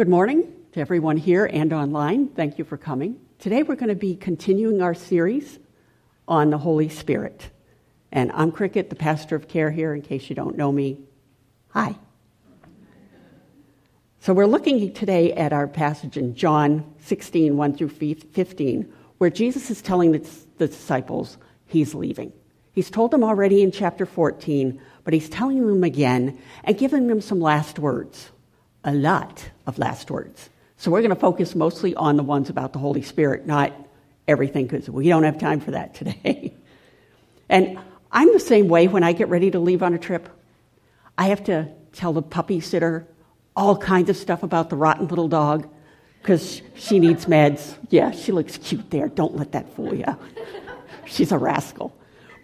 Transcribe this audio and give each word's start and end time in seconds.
Good 0.00 0.08
morning 0.08 0.50
to 0.72 0.80
everyone 0.80 1.18
here 1.18 1.44
and 1.44 1.74
online. 1.74 2.28
Thank 2.28 2.56
you 2.56 2.64
for 2.64 2.78
coming. 2.78 3.20
Today 3.38 3.62
we're 3.62 3.74
going 3.74 3.90
to 3.90 3.94
be 3.94 4.16
continuing 4.16 4.80
our 4.80 4.94
series 4.94 5.58
on 6.26 6.48
the 6.48 6.56
Holy 6.56 6.88
Spirit. 6.88 7.50
And 8.10 8.32
I'm 8.32 8.50
Cricket, 8.50 8.88
the 8.88 8.96
pastor 8.96 9.36
of 9.36 9.46
care 9.46 9.70
here, 9.70 9.92
in 9.92 10.00
case 10.00 10.30
you 10.30 10.34
don't 10.34 10.56
know 10.56 10.72
me. 10.72 11.00
Hi. 11.72 11.96
So 14.20 14.32
we're 14.32 14.46
looking 14.46 14.90
today 14.94 15.34
at 15.34 15.52
our 15.52 15.68
passage 15.68 16.16
in 16.16 16.34
John 16.34 16.94
16, 17.00 17.58
1 17.58 17.76
through 17.76 17.90
15, 17.90 18.90
where 19.18 19.28
Jesus 19.28 19.70
is 19.70 19.82
telling 19.82 20.12
the, 20.12 20.26
the 20.56 20.68
disciples 20.68 21.36
he's 21.66 21.94
leaving. 21.94 22.32
He's 22.72 22.88
told 22.88 23.10
them 23.10 23.22
already 23.22 23.60
in 23.62 23.70
chapter 23.70 24.06
14, 24.06 24.80
but 25.04 25.12
he's 25.12 25.28
telling 25.28 25.66
them 25.66 25.84
again 25.84 26.38
and 26.64 26.78
giving 26.78 27.06
them 27.06 27.20
some 27.20 27.42
last 27.42 27.78
words 27.78 28.30
a 28.84 28.92
lot 28.92 29.50
of 29.66 29.78
last 29.78 30.10
words. 30.10 30.48
So 30.76 30.90
we're 30.90 31.00
going 31.00 31.10
to 31.10 31.16
focus 31.16 31.54
mostly 31.54 31.94
on 31.94 32.16
the 32.16 32.22
ones 32.22 32.48
about 32.48 32.72
the 32.72 32.78
Holy 32.78 33.02
Spirit, 33.02 33.46
not 33.46 33.72
everything, 34.26 34.66
because 34.66 34.88
we 34.88 35.08
don't 35.08 35.24
have 35.24 35.38
time 35.38 35.60
for 35.60 35.72
that 35.72 35.94
today. 36.00 36.54
and 37.48 37.78
I'm 38.10 38.32
the 38.32 38.40
same 38.40 38.68
way 38.68 38.88
when 38.88 39.02
I 39.02 39.12
get 39.12 39.28
ready 39.28 39.50
to 39.50 39.60
leave 39.60 39.82
on 39.82 39.94
a 39.94 39.98
trip. 39.98 40.28
I 41.18 41.28
have 41.28 41.44
to 41.44 41.68
tell 41.92 42.12
the 42.12 42.22
puppy 42.22 42.60
sitter 42.60 43.06
all 43.54 43.76
kinds 43.76 44.08
of 44.08 44.16
stuff 44.16 44.42
about 44.42 44.70
the 44.70 44.76
rotten 44.76 45.06
little 45.08 45.28
dog 45.28 45.68
because 46.22 46.62
she 46.74 46.98
needs 46.98 47.26
meds. 47.26 47.76
Yeah, 47.90 48.10
she 48.10 48.32
looks 48.32 48.56
cute 48.56 48.90
there. 48.90 49.08
Don't 49.08 49.36
let 49.36 49.52
that 49.52 49.74
fool 49.74 49.94
you. 49.94 50.04
She's 51.06 51.32
a 51.32 51.38
rascal. 51.38 51.94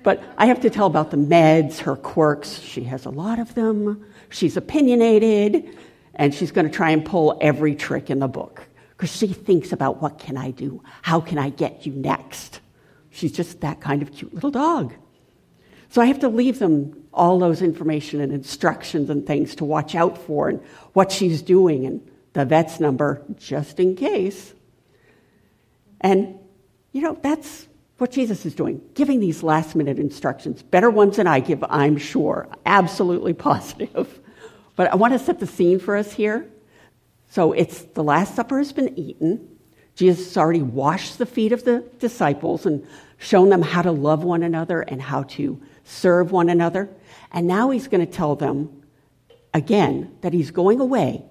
But 0.02 0.22
I 0.36 0.46
have 0.46 0.60
to 0.60 0.70
tell 0.70 0.86
about 0.86 1.10
the 1.10 1.16
meds, 1.16 1.78
her 1.78 1.96
quirks. 1.96 2.60
She 2.60 2.84
has 2.84 3.06
a 3.06 3.10
lot 3.10 3.38
of 3.38 3.54
them. 3.54 4.04
She's 4.28 4.56
opinionated 4.56 5.76
and 6.16 6.34
she's 6.34 6.50
going 6.50 6.66
to 6.66 6.72
try 6.72 6.90
and 6.90 7.04
pull 7.04 7.38
every 7.40 7.74
trick 7.74 8.10
in 8.10 8.18
the 8.18 8.28
book 8.28 8.66
because 8.96 9.14
she 9.14 9.28
thinks 9.28 9.72
about 9.72 10.02
what 10.02 10.18
can 10.18 10.36
I 10.36 10.50
do? 10.50 10.82
How 11.02 11.20
can 11.20 11.38
I 11.38 11.50
get 11.50 11.86
you 11.86 11.92
next? 11.92 12.60
She's 13.10 13.32
just 13.32 13.60
that 13.60 13.80
kind 13.80 14.02
of 14.02 14.12
cute 14.12 14.34
little 14.34 14.50
dog. 14.50 14.94
So 15.90 16.02
I 16.02 16.06
have 16.06 16.18
to 16.20 16.28
leave 16.28 16.58
them 16.58 17.04
all 17.12 17.38
those 17.38 17.62
information 17.62 18.20
and 18.20 18.32
instructions 18.32 19.08
and 19.08 19.26
things 19.26 19.54
to 19.56 19.64
watch 19.64 19.94
out 19.94 20.18
for 20.18 20.48
and 20.48 20.60
what 20.92 21.12
she's 21.12 21.42
doing 21.42 21.86
and 21.86 22.10
the 22.32 22.44
vet's 22.44 22.80
number 22.80 23.22
just 23.36 23.80
in 23.80 23.96
case. 23.96 24.52
And, 26.00 26.38
you 26.92 27.00
know, 27.00 27.18
that's 27.22 27.68
what 27.98 28.10
Jesus 28.10 28.44
is 28.44 28.54
doing, 28.54 28.82
giving 28.94 29.20
these 29.20 29.42
last 29.42 29.74
minute 29.74 29.98
instructions. 29.98 30.62
Better 30.62 30.90
ones 30.90 31.16
than 31.16 31.26
I 31.26 31.40
give, 31.40 31.64
I'm 31.68 31.96
sure. 31.96 32.48
Absolutely 32.66 33.32
positive. 33.50 34.20
But 34.76 34.92
I 34.92 34.96
want 34.96 35.14
to 35.14 35.18
set 35.18 35.40
the 35.40 35.46
scene 35.46 35.78
for 35.78 35.96
us 35.96 36.12
here. 36.12 36.46
So 37.30 37.52
it's 37.52 37.82
the 37.82 38.04
Last 38.04 38.36
Supper 38.36 38.58
has 38.58 38.72
been 38.72 38.96
eaten. 38.98 39.48
Jesus 39.94 40.26
has 40.26 40.36
already 40.36 40.62
washed 40.62 41.18
the 41.18 41.26
feet 41.26 41.52
of 41.52 41.64
the 41.64 41.80
disciples 41.98 42.66
and 42.66 42.86
shown 43.16 43.48
them 43.48 43.62
how 43.62 43.82
to 43.82 43.90
love 43.90 44.22
one 44.22 44.42
another 44.42 44.82
and 44.82 45.00
how 45.00 45.22
to 45.22 45.60
serve 45.84 46.30
one 46.30 46.50
another. 46.50 46.90
And 47.32 47.46
now 47.46 47.70
he's 47.70 47.88
going 47.88 48.06
to 48.06 48.12
tell 48.12 48.36
them 48.36 48.82
again 49.54 50.14
that 50.20 50.34
he's 50.34 50.50
going 50.50 50.80
away, 50.80 51.24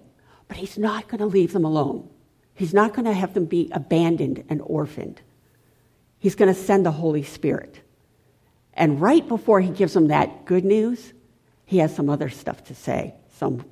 but 0.48 0.58
he's 0.58 0.78
not 0.80 1.08
going 1.08 1.20
to 1.20 1.28
leave 1.28 1.54
them 1.54 1.64
alone. 1.64 2.10
He's 2.56 2.74
not 2.74 2.94
going 2.94 3.06
to 3.06 3.14
have 3.14 3.36
them 3.36 3.46
be 3.46 3.70
abandoned 3.72 4.44
and 4.50 4.62
orphaned. 4.64 5.22
He's 6.18 6.36
going 6.36 6.54
to 6.54 6.60
send 6.60 6.86
the 6.86 6.92
Holy 6.92 7.22
Spirit. 7.22 7.82
And 8.74 9.00
right 9.00 9.26
before 9.28 9.62
he 9.62 9.70
gives 9.70 9.94
them 9.94 10.08
that 10.08 10.46
good 10.46 10.66
news, 10.66 11.14
he 11.66 11.78
has 11.78 11.96
some 11.96 12.10
other 12.10 12.30
stuff 12.30 12.64
to 12.66 12.76
say 12.76 13.14
some 13.38 13.66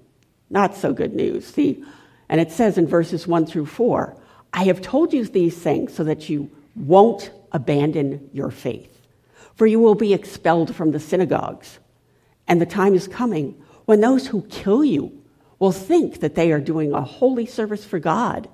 not 0.50 0.76
so 0.76 0.94
good 0.94 1.14
news. 1.14 1.48
See, 1.48 1.84
and 2.30 2.40
it 2.40 2.52
says 2.52 2.78
in 2.78 2.88
verses 2.88 3.28
1 3.28 3.46
through 3.46 3.66
4 3.66 4.16
I 4.54 4.66
have 4.66 4.82
told 4.82 5.14
you 5.14 5.26
these 5.26 5.58
things 5.58 5.94
so 5.94 6.04
that 6.04 6.30
you 6.30 6.52
won't 6.76 7.32
abandon 7.52 8.30
your 8.34 8.52
faith. 8.52 9.02
For 9.56 9.66
you 9.66 9.80
will 9.80 9.96
be 9.96 10.14
expelled 10.14 10.76
from 10.76 10.92
the 10.92 11.00
synagogues. 11.00 11.80
And 12.48 12.62
the 12.62 12.66
time 12.66 12.94
is 12.94 13.08
coming 13.08 13.62
when 13.86 14.02
those 14.02 14.28
who 14.28 14.44
kill 14.44 14.84
you 14.84 15.24
will 15.60 15.72
think 15.72 16.20
that 16.20 16.36
they 16.36 16.52
are 16.52 16.60
doing 16.60 16.94
a 16.94 17.02
holy 17.02 17.46
service 17.46 17.86
for 17.86 18.00
God. 18.00 18.50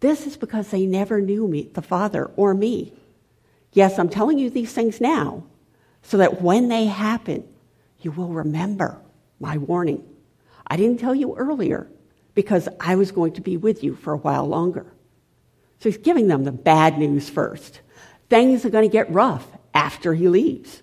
This 0.00 0.26
is 0.26 0.36
because 0.36 0.70
they 0.70 0.86
never 0.86 1.20
knew 1.20 1.48
me, 1.48 1.70
the 1.72 1.82
Father, 1.82 2.26
or 2.36 2.54
me. 2.54 2.92
Yes, 3.72 3.98
I'm 3.98 4.08
telling 4.08 4.38
you 4.38 4.50
these 4.50 4.72
things 4.72 5.00
now 5.00 5.44
so 6.02 6.18
that 6.18 6.40
when 6.40 6.68
they 6.68 6.86
happen, 6.86 7.48
you 8.00 8.10
will 8.12 8.28
remember 8.28 9.00
my 9.40 9.56
warning. 9.58 10.04
I 10.66 10.76
didn't 10.76 11.00
tell 11.00 11.14
you 11.14 11.36
earlier 11.36 11.88
because 12.34 12.68
I 12.80 12.96
was 12.96 13.12
going 13.12 13.32
to 13.34 13.40
be 13.40 13.56
with 13.56 13.82
you 13.82 13.94
for 13.94 14.12
a 14.12 14.18
while 14.18 14.46
longer. 14.46 14.86
So 15.80 15.88
he's 15.88 15.98
giving 15.98 16.28
them 16.28 16.44
the 16.44 16.52
bad 16.52 16.98
news 16.98 17.28
first. 17.28 17.80
Things 18.28 18.64
are 18.64 18.70
going 18.70 18.88
to 18.88 18.92
get 18.92 19.10
rough 19.10 19.46
after 19.74 20.14
he 20.14 20.28
leaves. 20.28 20.82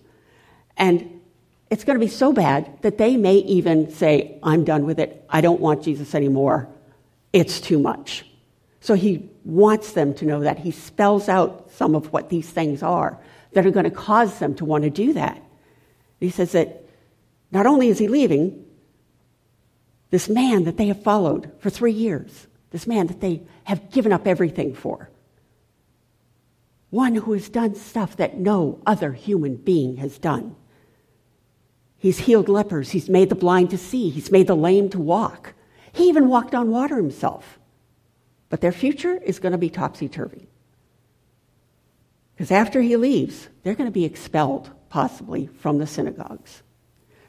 And 0.78 1.22
it's 1.70 1.84
going 1.84 2.00
to 2.00 2.06
be 2.06 2.12
so 2.12 2.32
bad 2.32 2.82
that 2.82 2.98
they 2.98 3.18
may 3.18 3.38
even 3.38 3.92
say, 3.92 4.40
I'm 4.44 4.64
done 4.64 4.86
with 4.86 5.00
it. 5.00 5.26
I 5.30 5.42
don't 5.42 5.60
want 5.60 5.84
Jesus 5.84 6.14
anymore. 6.14 6.70
It's 7.32 7.60
too 7.60 7.80
much. 7.80 8.26
So 8.80 8.94
he 8.94 9.30
wants 9.44 9.94
them 9.94 10.14
to 10.16 10.26
know 10.26 10.42
that. 10.42 10.60
He 10.60 10.72
spells 10.72 11.30
out 11.30 11.72
some 11.72 11.96
of 11.96 12.14
what 12.14 12.30
these 12.30 12.50
things 12.50 12.84
are 12.84 13.20
that 13.54 13.66
are 13.66 13.72
going 13.72 13.86
to 13.86 13.92
cause 13.92 14.40
them 14.40 14.56
to 14.56 14.66
want 14.66 14.84
to 14.84 14.90
do 14.90 15.14
that. 15.14 15.42
He 16.20 16.30
says 16.30 16.52
that 16.52 16.84
not 17.52 17.66
only 17.66 17.90
is 17.90 17.98
he 17.98 18.08
leaving, 18.08 18.63
this 20.14 20.30
man 20.30 20.66
that 20.66 20.78
they 20.78 20.86
have 20.86 21.02
followed 21.02 21.52
for 21.58 21.72
three 21.72 21.92
years, 21.92 22.46
this 22.70 22.86
man 22.86 23.08
that 23.08 23.20
they 23.20 23.42
have 23.64 23.90
given 23.90 24.14
up 24.14 24.28
everything 24.28 24.76
for, 24.76 25.10
one 26.92 27.16
who 27.16 27.34
has 27.34 27.50
done 27.50 27.74
stuff 27.74 28.16
that 28.18 28.38
no 28.38 28.80
other 28.86 29.14
human 29.14 29.56
being 29.56 29.98
has 29.98 30.20
done. 30.20 30.56
He's 31.98 32.20
healed 32.20 32.48
lepers, 32.48 32.92
he's 32.92 33.10
made 33.10 33.30
the 33.30 33.34
blind 33.34 33.72
to 33.72 33.78
see, 33.80 34.12
he's 34.12 34.30
made 34.30 34.46
the 34.46 34.56
lame 34.56 34.88
to 34.90 35.00
walk. 35.00 35.56
He 35.92 36.10
even 36.10 36.28
walked 36.28 36.54
on 36.54 36.70
water 36.70 36.98
himself. 36.98 37.58
But 38.50 38.62
their 38.62 38.72
future 38.72 39.18
is 39.18 39.40
going 39.40 39.54
to 39.54 39.58
be 39.58 39.72
topsy 39.72 40.10
turvy. 40.10 40.48
Because 42.36 42.52
after 42.52 42.84
he 42.84 42.98
leaves, 42.98 43.50
they're 43.64 43.74
going 43.74 43.90
to 43.90 43.92
be 43.92 44.06
expelled, 44.06 44.70
possibly, 44.90 45.48
from 45.48 45.80
the 45.80 45.88
synagogues. 45.88 46.62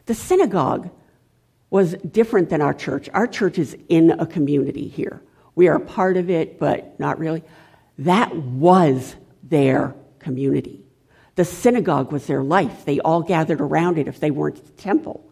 The 0.04 0.14
synagogue 0.14 0.90
was 1.74 1.94
different 1.94 2.50
than 2.50 2.62
our 2.62 2.72
church. 2.72 3.08
Our 3.12 3.26
church 3.26 3.58
is 3.58 3.76
in 3.88 4.12
a 4.12 4.26
community 4.26 4.86
here. 4.86 5.20
We 5.56 5.66
are 5.66 5.74
a 5.74 5.80
part 5.80 6.16
of 6.16 6.30
it, 6.30 6.60
but 6.60 7.00
not 7.00 7.18
really. 7.18 7.42
That 7.98 8.32
was 8.32 9.16
their 9.42 9.92
community. 10.20 10.84
The 11.34 11.44
synagogue 11.44 12.12
was 12.12 12.28
their 12.28 12.44
life. 12.44 12.84
They 12.84 13.00
all 13.00 13.22
gathered 13.22 13.60
around 13.60 13.98
it 13.98 14.06
if 14.06 14.20
they 14.20 14.30
weren't 14.30 14.58
at 14.58 14.66
the 14.66 14.82
temple. 14.82 15.28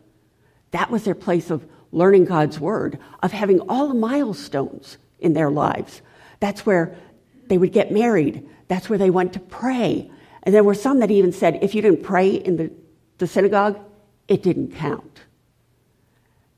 That 0.73 0.91
was 0.91 1.05
their 1.05 1.15
place 1.15 1.49
of 1.49 1.65
learning 1.93 2.25
God's 2.25 2.59
word, 2.59 2.99
of 3.23 3.31
having 3.31 3.61
all 3.61 3.87
the 3.87 3.95
milestones 3.95 4.99
in 5.21 5.35
their 5.35 5.49
lives. 5.49 6.03
That's 6.41 6.67
where 6.67 6.97
they 7.47 7.57
would 7.57 7.73
get 7.73 7.93
married. 7.93 8.49
That's 8.67 8.89
where 8.89 8.99
they 8.99 9.11
went 9.11 9.35
to 9.35 9.39
pray. 9.39 10.11
And 10.43 10.53
there 10.53 10.65
were 10.65 10.75
some 10.75 10.99
that 10.99 11.13
even 11.13 11.31
said 11.31 11.61
if 11.63 11.73
you 11.73 11.83
didn't 11.83 12.03
pray 12.03 12.31
in 12.31 12.57
the, 12.57 12.73
the 13.19 13.29
synagogue, 13.29 13.79
it 14.27 14.43
didn't 14.43 14.75
count. 14.75 15.21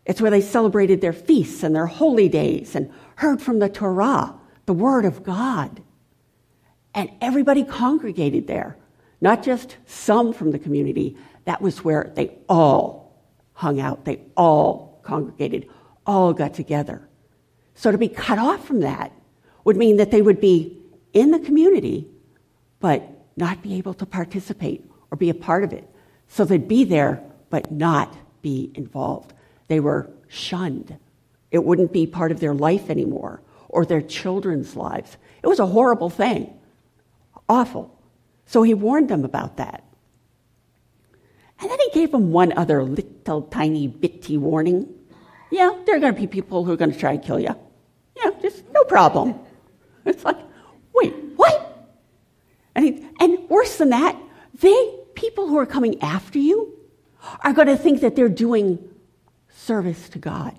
It's 0.07 0.21
where 0.21 0.31
they 0.31 0.41
celebrated 0.41 1.01
their 1.01 1.13
feasts 1.13 1.63
and 1.63 1.75
their 1.75 1.87
holy 1.87 2.29
days 2.29 2.75
and 2.75 2.93
heard 3.17 3.41
from 3.41 3.59
the 3.59 3.69
Torah, 3.69 4.35
the 4.67 4.73
Word 4.73 5.05
of 5.05 5.23
God. 5.23 5.83
And 6.95 7.11
everybody 7.21 7.65
congregated 7.65 8.47
there, 8.47 8.77
not 9.21 9.43
just 9.43 9.77
some 9.87 10.33
from 10.33 10.51
the 10.51 10.59
community. 10.59 11.17
That 11.45 11.63
was 11.63 11.83
where 11.83 12.13
they 12.15 12.37
all 12.49 13.23
hung 13.55 13.81
out, 13.81 14.05
they 14.05 14.21
all 14.37 15.01
congregated, 15.05 15.69
all 16.07 16.33
got 16.33 16.55
together. 16.55 17.09
So 17.75 17.91
to 17.91 17.99
be 17.99 18.09
cut 18.09 18.39
off 18.39 18.67
from 18.67 18.81
that 18.81 19.13
would 19.65 19.77
mean 19.77 19.97
that 19.97 20.11
they 20.11 20.23
would 20.23 20.41
be 20.41 20.79
in 21.13 21.31
the 21.31 21.39
community, 21.39 22.09
but 22.81 23.03
not 23.37 23.63
be 23.63 23.75
able 23.79 23.95
to 23.95 24.07
participate 24.07 24.89
or 25.11 25.17
be 25.17 25.31
a 25.31 25.35
part 25.35 25.65
of 25.65 25.73
it. 25.73 25.89
So 26.29 26.45
they'd 26.45 26.69
be 26.69 26.85
there, 26.85 27.23
but 27.51 27.71
not 27.73 28.17
be 28.43 28.71
involved. 28.75 29.33
They 29.69 29.81
were 29.81 30.11
shunned. 30.29 30.99
It 31.51 31.65
wouldn't 31.65 31.93
be 31.93 32.07
part 32.07 32.33
of 32.33 32.41
their 32.41 32.55
life 32.55 32.91
anymore 32.91 33.43
or 33.69 33.85
their 33.85 34.03
children's 34.03 34.77
lives. 34.77 35.17
It 35.43 35.47
was 35.47 35.59
a 35.59 35.67
horrible 35.67 36.11
thing. 36.11 36.53
Awful. 37.49 37.97
So 38.47 38.63
he 38.63 38.75
warned 38.75 39.09
them 39.09 39.25
about 39.25 39.57
that. 39.57 39.85
And 41.61 41.71
then 41.71 41.79
he 41.79 41.91
gave 41.93 42.13
them 42.13 42.33
one 42.33 42.53
other 42.57 42.83
little 42.83 43.43
tiny 43.43 43.89
bitty 43.89 44.37
warning. 44.37 44.93
Yeah, 45.51 45.71
there 45.87 45.97
are 45.97 46.01
going 46.01 46.15
to 46.15 46.21
be 46.21 46.27
people 46.27 46.65
who 46.65 46.73
are 46.73 46.77
going 46.77 46.93
to 46.93 46.99
try 46.99 47.13
and 47.13 47.23
kill 47.23 47.39
you. 47.39 47.55
Yeah, 48.17 48.31
just 48.43 48.65
no 48.73 48.85
problem. 48.85 49.39
It's 50.05 50.25
like, 50.25 50.39
wait, 50.95 51.15
what? 51.37 51.89
And, 52.75 52.85
he, 52.85 53.07
and 53.21 53.49
worse 53.49 53.77
than 53.79 53.91
that, 53.91 54.17
they, 54.61 54.95
people 55.15 55.49
who 55.49 55.59
are 55.59 55.67
coming 55.67 56.03
after 56.03 56.39
you, 56.39 56.79
are 57.43 57.53
going 57.53 57.69
to 57.69 57.77
think 57.77 58.01
that 58.03 58.17
they're 58.17 58.29
doing 58.29 58.79
service 59.65 60.09
to 60.11 60.19
God. 60.19 60.55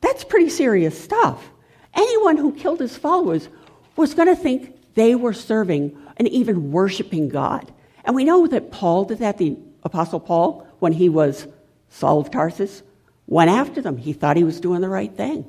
That's 0.00 0.24
pretty 0.24 0.50
serious 0.50 0.98
stuff. 0.98 1.50
Anyone 1.94 2.36
who 2.36 2.52
killed 2.52 2.80
his 2.80 2.96
followers 2.96 3.48
was 3.96 4.14
going 4.14 4.28
to 4.28 4.36
think 4.36 4.76
they 4.94 5.14
were 5.14 5.32
serving 5.32 5.96
and 6.16 6.28
even 6.28 6.70
worshiping 6.70 7.28
God. 7.28 7.72
And 8.04 8.14
we 8.14 8.24
know 8.24 8.46
that 8.46 8.70
Paul 8.70 9.04
did 9.04 9.18
that, 9.18 9.38
the 9.38 9.56
Apostle 9.82 10.20
Paul, 10.20 10.66
when 10.78 10.92
he 10.92 11.08
was 11.08 11.46
Saul 11.88 12.20
of 12.20 12.30
Tarsus, 12.30 12.82
went 13.26 13.50
after 13.50 13.80
them. 13.80 13.96
He 13.96 14.12
thought 14.12 14.36
he 14.36 14.44
was 14.44 14.60
doing 14.60 14.80
the 14.80 14.88
right 14.88 15.14
thing. 15.14 15.46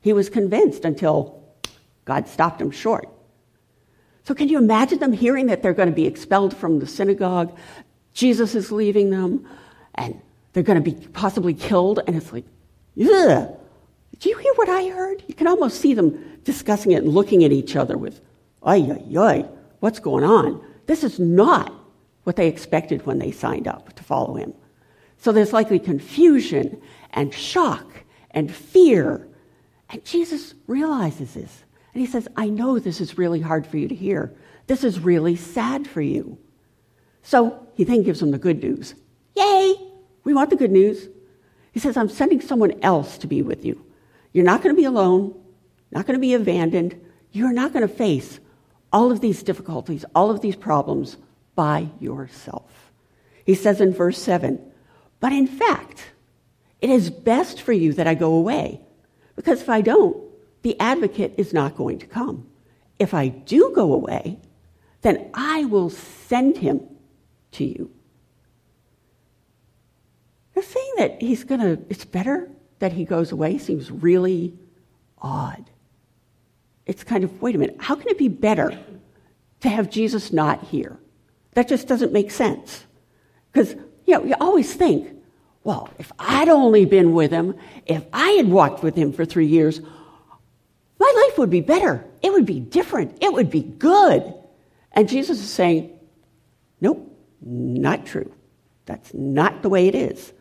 He 0.00 0.12
was 0.12 0.28
convinced 0.28 0.84
until 0.84 1.42
God 2.04 2.28
stopped 2.28 2.60
him 2.60 2.70
short. 2.70 3.08
So, 4.24 4.34
can 4.34 4.48
you 4.48 4.58
imagine 4.58 4.98
them 4.98 5.12
hearing 5.12 5.46
that 5.46 5.62
they're 5.62 5.72
going 5.72 5.88
to 5.88 5.94
be 5.94 6.06
expelled 6.06 6.56
from 6.56 6.80
the 6.80 6.86
synagogue? 6.86 7.56
Jesus 8.12 8.54
is 8.54 8.72
leaving 8.72 9.10
them, 9.10 9.48
and 9.94 10.20
they're 10.56 10.62
going 10.62 10.82
to 10.82 10.90
be 10.90 11.06
possibly 11.08 11.52
killed. 11.52 12.00
And 12.06 12.16
it's 12.16 12.32
like, 12.32 12.46
ugh. 12.98 13.54
Did 14.12 14.24
you 14.24 14.38
hear 14.38 14.54
what 14.54 14.70
I 14.70 14.88
heard? 14.88 15.22
You 15.26 15.34
can 15.34 15.48
almost 15.48 15.82
see 15.82 15.92
them 15.92 16.40
discussing 16.44 16.92
it 16.92 17.02
and 17.02 17.12
looking 17.12 17.44
at 17.44 17.52
each 17.52 17.76
other 17.76 17.98
with, 17.98 18.22
ay, 18.62 18.78
ay, 18.90 19.18
ay, 19.18 19.48
what's 19.80 19.98
going 19.98 20.24
on? 20.24 20.64
This 20.86 21.04
is 21.04 21.20
not 21.20 21.74
what 22.24 22.36
they 22.36 22.48
expected 22.48 23.04
when 23.04 23.18
they 23.18 23.32
signed 23.32 23.68
up 23.68 23.92
to 23.96 24.02
follow 24.02 24.36
him. 24.36 24.54
So 25.18 25.30
there's 25.30 25.52
likely 25.52 25.78
confusion 25.78 26.80
and 27.10 27.34
shock 27.34 28.04
and 28.30 28.50
fear. 28.50 29.28
And 29.90 30.02
Jesus 30.06 30.54
realizes 30.66 31.34
this. 31.34 31.64
And 31.92 32.00
he 32.00 32.06
says, 32.06 32.28
I 32.34 32.48
know 32.48 32.78
this 32.78 33.02
is 33.02 33.18
really 33.18 33.42
hard 33.42 33.66
for 33.66 33.76
you 33.76 33.88
to 33.88 33.94
hear. 33.94 34.34
This 34.68 34.84
is 34.84 35.00
really 35.00 35.36
sad 35.36 35.86
for 35.86 36.00
you. 36.00 36.38
So 37.22 37.68
he 37.74 37.84
then 37.84 38.04
gives 38.04 38.20
them 38.20 38.30
the 38.30 38.38
good 38.38 38.62
news. 38.62 38.94
Yay! 39.34 39.85
We 40.26 40.34
want 40.34 40.50
the 40.50 40.56
good 40.56 40.72
news. 40.72 41.08
He 41.70 41.78
says, 41.78 41.96
I'm 41.96 42.08
sending 42.08 42.40
someone 42.40 42.82
else 42.82 43.16
to 43.18 43.28
be 43.28 43.42
with 43.42 43.64
you. 43.64 43.86
You're 44.32 44.44
not 44.44 44.60
going 44.60 44.74
to 44.74 44.80
be 44.80 44.84
alone, 44.84 45.40
not 45.92 46.04
going 46.04 46.16
to 46.16 46.20
be 46.20 46.34
abandoned. 46.34 47.00
You're 47.30 47.52
not 47.52 47.72
going 47.72 47.86
to 47.86 47.94
face 47.94 48.40
all 48.92 49.12
of 49.12 49.20
these 49.20 49.44
difficulties, 49.44 50.04
all 50.16 50.32
of 50.32 50.40
these 50.40 50.56
problems 50.56 51.16
by 51.54 51.90
yourself. 52.00 52.90
He 53.44 53.54
says 53.54 53.80
in 53.80 53.92
verse 53.92 54.20
7 54.20 54.60
But 55.20 55.32
in 55.32 55.46
fact, 55.46 56.06
it 56.80 56.90
is 56.90 57.08
best 57.08 57.62
for 57.62 57.72
you 57.72 57.92
that 57.92 58.08
I 58.08 58.14
go 58.14 58.34
away, 58.34 58.80
because 59.36 59.62
if 59.62 59.68
I 59.68 59.80
don't, 59.80 60.16
the 60.62 60.78
advocate 60.80 61.34
is 61.36 61.52
not 61.52 61.76
going 61.76 62.00
to 62.00 62.06
come. 62.06 62.48
If 62.98 63.14
I 63.14 63.28
do 63.28 63.70
go 63.72 63.92
away, 63.92 64.40
then 65.02 65.30
I 65.34 65.66
will 65.66 65.90
send 65.90 66.56
him 66.56 66.80
to 67.52 67.64
you. 67.64 67.95
The 70.56 70.62
saying 70.62 70.92
that 70.96 71.20
he's 71.20 71.44
going 71.44 71.60
to, 71.60 71.72
it's 71.90 72.06
better 72.06 72.50
that 72.78 72.94
he 72.94 73.04
goes 73.04 73.30
away 73.30 73.58
seems 73.58 73.90
really 73.90 74.54
odd. 75.18 75.68
It's 76.86 77.04
kind 77.04 77.24
of, 77.24 77.42
wait 77.42 77.54
a 77.54 77.58
minute, 77.58 77.76
how 77.78 77.94
can 77.94 78.08
it 78.08 78.16
be 78.16 78.28
better 78.28 78.76
to 79.60 79.68
have 79.68 79.90
Jesus 79.90 80.32
not 80.32 80.64
here? 80.64 80.96
That 81.52 81.68
just 81.68 81.86
doesn't 81.86 82.10
make 82.10 82.30
sense. 82.30 82.86
Because, 83.52 83.74
you 84.06 84.14
know, 84.14 84.24
you 84.24 84.34
always 84.40 84.72
think, 84.72 85.22
well, 85.62 85.90
if 85.98 86.10
I'd 86.18 86.48
only 86.48 86.86
been 86.86 87.12
with 87.12 87.32
him, 87.32 87.54
if 87.84 88.06
I 88.14 88.30
had 88.30 88.48
walked 88.48 88.82
with 88.82 88.94
him 88.94 89.12
for 89.12 89.26
three 89.26 89.48
years, 89.48 89.82
my 90.98 91.26
life 91.26 91.36
would 91.36 91.50
be 91.50 91.60
better. 91.60 92.02
It 92.22 92.32
would 92.32 92.46
be 92.46 92.60
different. 92.60 93.18
It 93.20 93.30
would 93.30 93.50
be 93.50 93.62
good. 93.62 94.32
And 94.92 95.06
Jesus 95.06 95.38
is 95.38 95.50
saying, 95.50 95.98
nope, 96.80 97.14
not 97.42 98.06
true. 98.06 98.32
That's 98.86 99.12
not 99.12 99.60
the 99.60 99.68
way 99.68 99.88
it 99.88 99.94
is. 99.94 100.32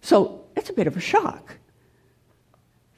So 0.00 0.46
it's 0.56 0.70
a 0.70 0.74
bit 0.74 0.86
of 0.86 0.96
a 0.96 1.00
shock. 1.00 1.58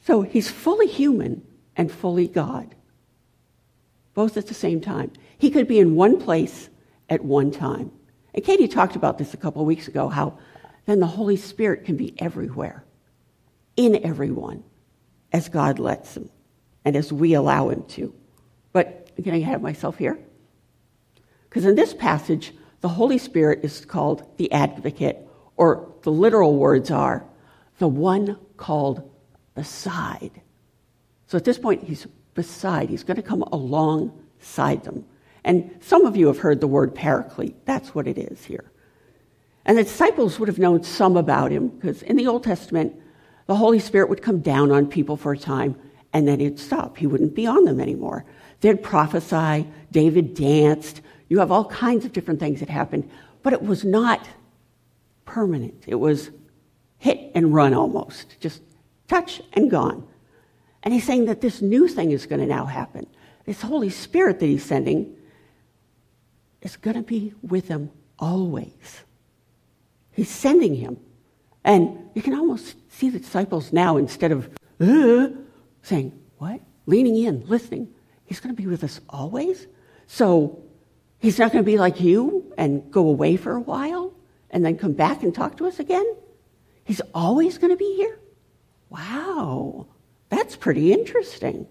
So 0.07 0.23
he's 0.23 0.51
fully 0.51 0.87
human 0.87 1.47
and 1.77 1.91
fully 1.91 2.27
God, 2.27 2.75
both 4.15 4.37
at 4.37 4.47
the 4.47 4.55
same 4.55 4.81
time. 4.81 5.13
He 5.39 5.51
could 5.51 5.69
be 5.69 5.79
in 5.79 5.95
one 5.95 6.21
place 6.21 6.69
at 7.09 7.25
one 7.25 7.51
time. 7.51 7.93
And 8.35 8.45
Katie 8.45 8.69
talked 8.69 8.97
about 8.97 9.19
this 9.19 9.35
a 9.35 9.37
couple 9.37 9.63
of 9.63 9.67
weeks 9.67 9.89
ago 9.89 10.09
how 10.09 10.39
then 10.87 11.01
the 11.01 11.07
Holy 11.07 11.37
Spirit 11.37 11.85
can 11.85 11.97
be 11.97 12.15
everywhere, 12.21 12.85
in 13.77 14.05
everyone, 14.05 14.65
as 15.33 15.49
God 15.49 15.79
lets 15.79 16.17
him 16.17 16.31
and 16.85 16.97
as 16.97 17.13
we 17.13 17.35
allow 17.35 17.69
him 17.69 17.85
to. 17.85 18.15
But 18.73 19.07
can 19.07 19.15
I'm 19.19 19.25
getting 19.25 19.43
ahead 19.43 19.57
of 19.57 19.63
myself 19.63 19.99
here. 19.99 20.19
Because 21.49 21.65
in 21.65 21.75
this 21.75 21.95
passage, 21.95 22.53
the 22.81 22.89
Holy 22.89 23.19
Spirit 23.19 23.61
is 23.63 23.85
called 23.85 24.27
the 24.39 24.51
advocate, 24.53 25.29
or 25.61 25.87
the 26.05 26.11
literal 26.11 26.57
words 26.57 26.91
are 26.91 27.23
the 27.81 27.87
one 27.87 28.39
called 28.57 29.07
beside. 29.55 30.31
So 31.27 31.37
at 31.37 31.45
this 31.45 31.59
point, 31.59 31.85
he's 31.85 32.07
beside. 32.33 32.89
He's 32.89 33.05
going 33.05 33.19
to 33.19 33.23
come 33.23 33.43
alongside 33.43 34.85
them. 34.85 35.05
And 35.45 35.71
some 35.83 36.07
of 36.07 36.17
you 36.17 36.29
have 36.29 36.39
heard 36.39 36.63
the 36.63 36.67
word 36.67 36.95
paraclete. 36.95 37.67
That's 37.67 37.95
what 37.95 38.09
it 38.09 38.17
is 38.17 38.43
here. 38.43 38.73
And 39.67 39.77
the 39.77 39.83
disciples 39.83 40.39
would 40.39 40.49
have 40.49 40.59
known 40.59 40.83
some 40.83 41.19
about 41.19 41.51
him 41.51 41.69
because 41.69 42.01
in 42.05 42.17
the 42.17 42.27
Old 42.27 42.43
Testament, 42.43 42.95
the 43.47 43.57
Holy 43.57 43.81
Spirit 43.81 44.09
would 44.09 44.23
come 44.23 44.41
down 44.41 44.71
on 44.71 44.87
people 44.87 45.19
for 45.19 45.33
a 45.33 45.39
time 45.39 45.77
and 46.15 46.27
then 46.27 46.41
he'd 46.41 46.59
stop. 46.59 46.97
He 46.97 47.07
wouldn't 47.07 47.35
be 47.35 47.47
on 47.47 47.67
them 47.67 47.81
anymore. 47.81 48.25
They'd 48.63 48.83
prophesy. 48.83 49.69
David 49.93 50.33
danced. 50.33 51.03
You 51.29 51.41
have 51.41 51.53
all 51.53 51.67
kinds 51.67 52.07
of 52.07 52.15
different 52.15 52.41
things 52.41 52.61
that 52.61 52.71
happened, 52.71 53.11
but 53.43 53.53
it 53.53 53.63
was 53.63 53.85
not 53.85 54.27
permanent. 55.31 55.85
It 55.87 55.95
was 55.95 56.31
hit 56.99 57.31
and 57.37 57.55
run 57.55 57.73
almost, 57.73 58.39
just 58.41 58.63
touch 59.07 59.41
and 59.53 59.71
gone. 59.71 60.07
And 60.83 60.93
he's 60.93 61.05
saying 61.05 61.27
that 61.27 61.41
this 61.41 61.63
new 61.63 61.87
thing 61.87 62.11
is 62.11 62.27
going 62.27 62.41
to 62.41 62.47
now 62.47 62.65
happen. 62.65 63.07
This 63.47 63.63
Holy 63.63 63.91
Spirit 63.91 64.41
that 64.41 64.47
he's 64.47 64.65
sending 64.65 65.17
is 66.63 66.77
going 66.77 66.97
to 66.97 67.03
be 67.03 67.33
with 67.43 67.69
them 67.69 67.91
always. 68.19 69.03
He's 70.13 70.29
sending 70.29 70.75
him. 70.75 70.99
And 71.65 72.11
you 72.15 72.23
can 72.23 72.35
almost 72.35 72.75
see 72.91 73.09
the 73.09 73.21
disciples 73.21 73.73
now, 73.73 73.99
instead 73.99 74.33
of 74.33 74.51
uh, 74.81 75.29
saying, 75.83 76.13
What? 76.39 76.61
Leaning 76.87 77.17
in, 77.17 77.47
listening. 77.47 77.89
He's 78.25 78.41
going 78.41 78.55
to 78.55 78.61
be 78.61 78.67
with 78.67 78.83
us 78.83 79.01
always. 79.09 79.67
So 80.07 80.63
he's 81.19 81.39
not 81.39 81.53
going 81.53 81.65
to 81.65 81.71
be 81.71 81.79
like 81.79 82.01
you 82.01 82.53
and 82.59 82.91
go 82.91 83.07
away 83.09 83.37
for 83.37 83.55
a 83.55 83.61
while 83.61 84.13
and 84.51 84.65
then 84.65 84.77
come 84.77 84.93
back 84.93 85.23
and 85.23 85.35
talk 85.35 85.57
to 85.59 85.67
us 85.67 85.79
again. 85.79 86.07
He's 86.85 87.01
always 87.15 87.59
going 87.59 87.71
to 87.71 87.77
be 87.77 87.97
here. 87.97 88.19
Wow, 88.89 89.87
that's 90.29 90.57
pretty 90.57 90.93
interesting. 90.93 91.67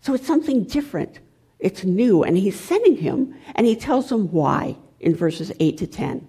So 0.00 0.14
it's 0.14 0.26
something 0.26 0.64
different 0.64 1.20
it's 1.62 1.84
new, 1.84 2.24
and 2.24 2.36
he's 2.36 2.58
sending 2.58 2.96
him, 2.96 3.36
and 3.54 3.64
he 3.64 3.76
tells 3.76 4.08
them 4.08 4.32
why 4.32 4.76
in 4.98 5.14
verses 5.14 5.52
8 5.60 5.78
to 5.78 5.86
10. 5.86 6.28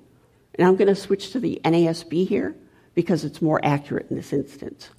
And 0.54 0.68
I'm 0.68 0.76
going 0.76 0.88
to 0.88 0.96
switch 0.96 1.32
to 1.32 1.40
the 1.40 1.60
NASB 1.66 2.28
here 2.28 2.56
because 2.94 3.26
it's 3.26 3.42
more 3.42 3.60
accurate 3.64 4.12
in 4.12 4.16
this 4.16 4.32
instance. 4.32 4.92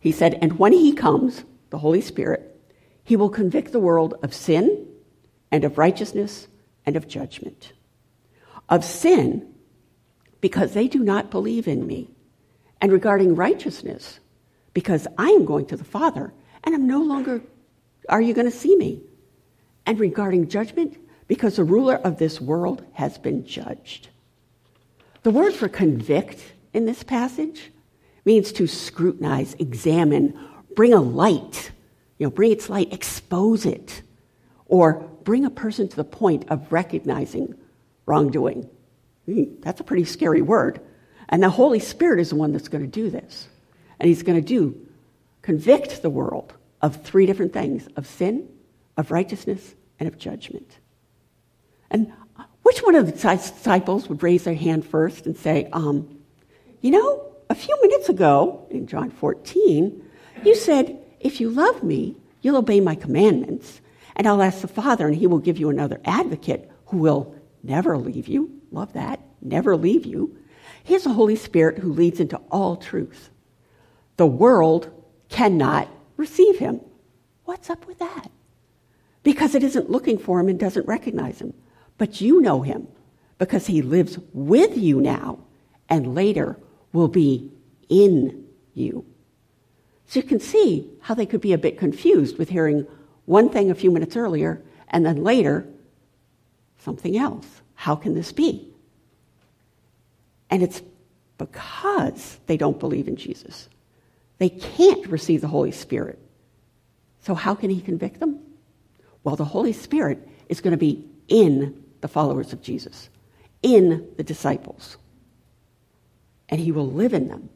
He 0.00 0.10
said, 0.10 0.38
And 0.40 0.58
when 0.58 0.72
he 0.72 0.94
comes, 0.94 1.44
the 1.68 1.78
Holy 1.78 2.00
Spirit, 2.00 2.58
he 3.04 3.14
will 3.14 3.28
convict 3.28 3.72
the 3.72 3.78
world 3.78 4.14
of 4.22 4.32
sin 4.32 4.86
and 5.52 5.64
of 5.64 5.76
righteousness 5.76 6.48
and 6.86 6.96
of 6.96 7.08
judgment. 7.08 7.72
Of 8.68 8.84
sin, 8.84 9.54
because 10.40 10.72
they 10.72 10.88
do 10.88 10.98
not 10.98 11.30
believe 11.30 11.68
in 11.68 11.86
me. 11.86 12.10
And 12.80 12.92
regarding 12.92 13.34
righteousness, 13.34 14.20
because 14.72 15.06
I 15.16 15.30
am 15.30 15.44
going 15.44 15.66
to 15.66 15.76
the 15.76 15.84
Father 15.84 16.32
and 16.64 16.74
I'm 16.74 16.86
no 16.86 17.00
longer, 17.00 17.40
are 18.08 18.20
you 18.20 18.34
going 18.34 18.50
to 18.50 18.56
see 18.56 18.76
me? 18.76 19.02
And 19.86 19.98
regarding 19.98 20.48
judgment, 20.48 20.98
because 21.28 21.56
the 21.56 21.64
ruler 21.64 21.96
of 21.96 22.18
this 22.18 22.40
world 22.40 22.84
has 22.92 23.18
been 23.18 23.46
judged. 23.46 24.08
The 25.22 25.30
word 25.30 25.54
for 25.54 25.68
convict 25.68 26.52
in 26.72 26.84
this 26.84 27.02
passage 27.02 27.70
means 28.24 28.52
to 28.52 28.66
scrutinize, 28.66 29.54
examine, 29.54 30.38
bring 30.74 30.92
a 30.92 31.00
light, 31.00 31.70
you 32.18 32.26
know, 32.26 32.30
bring 32.30 32.52
its 32.52 32.68
light, 32.68 32.92
expose 32.92 33.64
it, 33.64 34.02
or 34.66 35.08
bring 35.24 35.44
a 35.44 35.50
person 35.50 35.88
to 35.88 35.96
the 35.96 36.04
point 36.04 36.44
of 36.48 36.72
recognizing 36.72 37.54
wrongdoing. 38.06 38.68
Hmm, 39.26 39.44
that's 39.60 39.80
a 39.80 39.84
pretty 39.84 40.04
scary 40.04 40.42
word. 40.42 40.80
And 41.28 41.42
the 41.42 41.50
Holy 41.50 41.80
Spirit 41.80 42.20
is 42.20 42.30
the 42.30 42.36
one 42.36 42.52
that's 42.52 42.68
going 42.68 42.84
to 42.84 42.90
do 42.90 43.10
this. 43.10 43.48
And 43.98 44.08
he's 44.08 44.22
going 44.22 44.40
to 44.40 44.46
do 44.46 44.80
convict 45.42 46.02
the 46.02 46.10
world 46.10 46.54
of 46.80 47.02
three 47.02 47.26
different 47.26 47.52
things 47.52 47.86
of 47.96 48.06
sin, 48.06 48.48
of 48.96 49.10
righteousness, 49.10 49.74
and 49.98 50.06
of 50.06 50.18
judgment. 50.18 50.78
And 51.90 52.12
which 52.62 52.82
one 52.82 52.94
of 52.94 53.06
the 53.06 53.12
disciples 53.12 54.08
would 54.08 54.22
raise 54.22 54.44
their 54.44 54.54
hand 54.54 54.86
first 54.86 55.26
and 55.26 55.36
say, 55.36 55.68
um, 55.72 56.18
You 56.80 56.90
know, 56.92 57.32
a 57.50 57.54
few 57.54 57.78
minutes 57.82 58.08
ago 58.08 58.66
in 58.70 58.86
John 58.86 59.10
14, 59.10 60.02
you 60.44 60.54
said, 60.54 60.98
If 61.20 61.40
you 61.40 61.50
love 61.50 61.82
me, 61.82 62.16
you'll 62.42 62.56
obey 62.56 62.80
my 62.80 62.94
commandments, 62.94 63.80
and 64.16 64.26
I'll 64.26 64.42
ask 64.42 64.60
the 64.60 64.68
Father, 64.68 65.06
and 65.06 65.16
he 65.16 65.26
will 65.26 65.38
give 65.38 65.58
you 65.58 65.70
another 65.70 66.00
advocate 66.04 66.70
who 66.86 66.98
will 66.98 67.34
never 67.62 67.98
leave 67.98 68.28
you. 68.28 68.60
Love 68.70 68.92
that. 68.92 69.20
Never 69.42 69.76
leave 69.76 70.06
you. 70.06 70.36
He 70.82 70.94
is 70.94 71.04
the 71.04 71.12
Holy 71.12 71.36
Spirit 71.36 71.78
who 71.78 71.92
leads 71.92 72.20
into 72.20 72.36
all 72.50 72.76
truth. 72.76 73.30
The 74.16 74.26
world 74.26 74.90
cannot 75.28 75.88
receive 76.16 76.58
him. 76.58 76.80
What's 77.44 77.70
up 77.70 77.86
with 77.86 77.98
that? 77.98 78.30
Because 79.22 79.54
it 79.54 79.62
isn't 79.62 79.90
looking 79.90 80.18
for 80.18 80.38
him 80.40 80.48
and 80.48 80.58
doesn't 80.58 80.86
recognize 80.86 81.40
him. 81.40 81.54
But 81.98 82.20
you 82.20 82.40
know 82.40 82.62
him 82.62 82.88
because 83.38 83.66
he 83.66 83.82
lives 83.82 84.18
with 84.32 84.76
you 84.76 85.00
now 85.00 85.38
and 85.88 86.14
later 86.14 86.58
will 86.92 87.08
be 87.08 87.50
in 87.88 88.46
you. 88.74 89.04
So 90.06 90.20
you 90.20 90.26
can 90.26 90.40
see 90.40 90.90
how 91.00 91.14
they 91.14 91.26
could 91.26 91.40
be 91.40 91.52
a 91.52 91.58
bit 91.58 91.78
confused 91.78 92.38
with 92.38 92.50
hearing 92.50 92.86
one 93.26 93.48
thing 93.48 93.70
a 93.70 93.74
few 93.74 93.90
minutes 93.90 94.16
earlier 94.16 94.62
and 94.88 95.04
then 95.04 95.22
later 95.24 95.66
something 96.78 97.16
else. 97.16 97.46
How 97.74 97.96
can 97.96 98.14
this 98.14 98.32
be? 98.32 98.68
And 100.50 100.62
it's 100.62 100.82
because 101.38 102.38
they 102.46 102.56
don't 102.56 102.78
believe 102.78 103.08
in 103.08 103.16
Jesus. 103.16 103.68
They 104.38 104.48
can't 104.48 105.06
receive 105.08 105.40
the 105.40 105.48
Holy 105.48 105.72
Spirit. 105.72 106.18
So, 107.20 107.34
how 107.34 107.54
can 107.54 107.70
He 107.70 107.80
convict 107.80 108.20
them? 108.20 108.40
Well, 109.22 109.36
the 109.36 109.44
Holy 109.44 109.72
Spirit 109.72 110.28
is 110.48 110.60
going 110.60 110.72
to 110.72 110.76
be 110.78 111.04
in 111.28 111.82
the 112.02 112.08
followers 112.08 112.52
of 112.52 112.60
Jesus, 112.60 113.08
in 113.62 114.06
the 114.16 114.22
disciples, 114.22 114.98
and 116.48 116.60
He 116.60 116.70
will 116.70 116.90
live 116.90 117.14
in 117.14 117.28
them. 117.28 117.48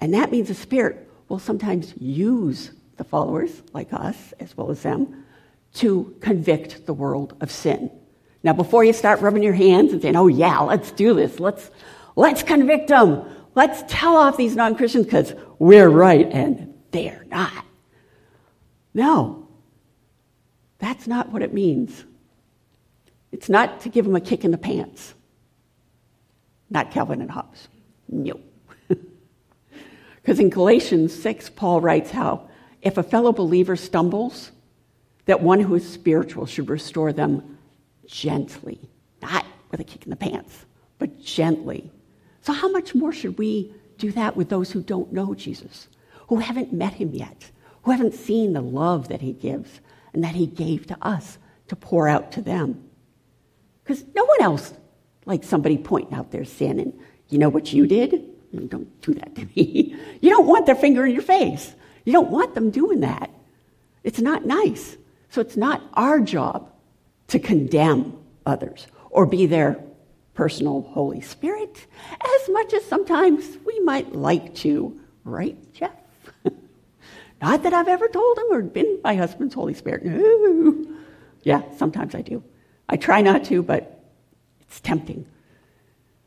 And 0.00 0.14
that 0.14 0.30
means 0.30 0.48
the 0.48 0.54
Spirit 0.54 1.08
will 1.28 1.38
sometimes 1.38 1.94
use 1.98 2.72
the 2.98 3.04
followers, 3.04 3.62
like 3.72 3.92
us, 3.92 4.34
as 4.40 4.56
well 4.56 4.70
as 4.70 4.82
them, 4.82 5.24
to 5.74 6.14
convict 6.20 6.86
the 6.86 6.92
world 6.92 7.36
of 7.40 7.50
sin. 7.50 7.90
Now, 8.42 8.52
before 8.52 8.84
you 8.84 8.92
start 8.92 9.20
rubbing 9.20 9.42
your 9.42 9.52
hands 9.52 9.92
and 9.92 10.00
saying, 10.00 10.16
oh, 10.16 10.28
yeah, 10.28 10.60
let's 10.60 10.90
do 10.92 11.14
this, 11.14 11.40
let's, 11.40 11.70
let's 12.16 12.42
convict 12.42 12.88
them, 12.88 13.24
let's 13.54 13.82
tell 13.88 14.16
off 14.16 14.36
these 14.36 14.54
non 14.54 14.76
Christians 14.76 15.06
because 15.06 15.34
we're 15.58 15.88
right 15.88 16.28
and 16.30 16.74
they're 16.90 17.24
not. 17.28 17.64
No, 18.94 19.48
that's 20.78 21.06
not 21.06 21.30
what 21.30 21.42
it 21.42 21.52
means. 21.52 22.04
It's 23.32 23.48
not 23.48 23.80
to 23.82 23.88
give 23.88 24.04
them 24.04 24.16
a 24.16 24.20
kick 24.20 24.44
in 24.44 24.50
the 24.50 24.58
pants. 24.58 25.14
Not 26.70 26.90
Calvin 26.90 27.20
and 27.20 27.30
Hobbes. 27.30 27.68
No. 28.08 28.40
Because 30.16 30.38
in 30.40 30.50
Galatians 30.50 31.14
6, 31.20 31.50
Paul 31.50 31.80
writes 31.80 32.10
how 32.10 32.48
if 32.88 32.96
a 32.96 33.02
fellow 33.02 33.32
believer 33.32 33.76
stumbles, 33.76 34.50
that 35.26 35.42
one 35.42 35.60
who 35.60 35.74
is 35.74 35.88
spiritual 35.88 36.46
should 36.46 36.70
restore 36.70 37.12
them 37.12 37.58
gently, 38.06 38.80
not 39.20 39.44
with 39.70 39.78
a 39.78 39.84
kick 39.84 40.04
in 40.04 40.10
the 40.10 40.16
pants, 40.16 40.64
but 40.98 41.20
gently. 41.20 41.92
So, 42.40 42.52
how 42.52 42.70
much 42.70 42.94
more 42.94 43.12
should 43.12 43.38
we 43.38 43.74
do 43.98 44.10
that 44.12 44.36
with 44.36 44.48
those 44.48 44.70
who 44.70 44.80
don't 44.80 45.12
know 45.12 45.34
Jesus, 45.34 45.88
who 46.28 46.38
haven't 46.38 46.72
met 46.72 46.94
him 46.94 47.10
yet, 47.12 47.50
who 47.82 47.90
haven't 47.90 48.14
seen 48.14 48.54
the 48.54 48.62
love 48.62 49.08
that 49.08 49.20
he 49.20 49.34
gives 49.34 49.80
and 50.14 50.24
that 50.24 50.34
he 50.34 50.46
gave 50.46 50.86
to 50.86 50.96
us 51.02 51.36
to 51.68 51.76
pour 51.76 52.08
out 52.08 52.32
to 52.32 52.40
them? 52.40 52.88
Because 53.84 54.02
no 54.14 54.24
one 54.24 54.40
else 54.40 54.72
likes 55.26 55.46
somebody 55.46 55.76
pointing 55.76 56.14
out 56.14 56.30
their 56.30 56.46
sin 56.46 56.80
and, 56.80 56.98
you 57.28 57.36
know 57.36 57.50
what 57.50 57.70
you 57.70 57.86
did? 57.86 58.12
Mm, 58.54 58.70
don't 58.70 59.02
do 59.02 59.12
that 59.14 59.34
to 59.34 59.46
me. 59.54 59.94
You 60.20 60.30
don't 60.30 60.46
want 60.46 60.66
their 60.66 60.74
finger 60.74 61.06
in 61.06 61.12
your 61.12 61.22
face. 61.22 61.74
You 62.08 62.12
don't 62.12 62.30
want 62.30 62.54
them 62.54 62.70
doing 62.70 63.00
that. 63.00 63.30
It's 64.02 64.18
not 64.18 64.46
nice. 64.46 64.96
So 65.28 65.42
it's 65.42 65.58
not 65.58 65.82
our 65.92 66.20
job 66.20 66.70
to 67.26 67.38
condemn 67.38 68.16
others 68.46 68.86
or 69.10 69.26
be 69.26 69.44
their 69.44 69.78
personal 70.32 70.80
Holy 70.80 71.20
Spirit 71.20 71.86
as 72.14 72.48
much 72.48 72.72
as 72.72 72.82
sometimes 72.86 73.58
we 73.66 73.78
might 73.80 74.14
like 74.14 74.54
to, 74.54 74.98
right, 75.24 75.54
Jeff? 75.74 75.92
not 77.42 77.62
that 77.64 77.74
I've 77.74 77.88
ever 77.88 78.08
told 78.08 78.38
him 78.38 78.46
or 78.52 78.62
been 78.62 79.00
my 79.04 79.14
husband's 79.14 79.52
Holy 79.52 79.74
Spirit. 79.74 80.06
No. 80.06 80.86
Yeah, 81.42 81.60
sometimes 81.76 82.14
I 82.14 82.22
do. 82.22 82.42
I 82.88 82.96
try 82.96 83.20
not 83.20 83.44
to, 83.44 83.62
but 83.62 84.02
it's 84.62 84.80
tempting. 84.80 85.26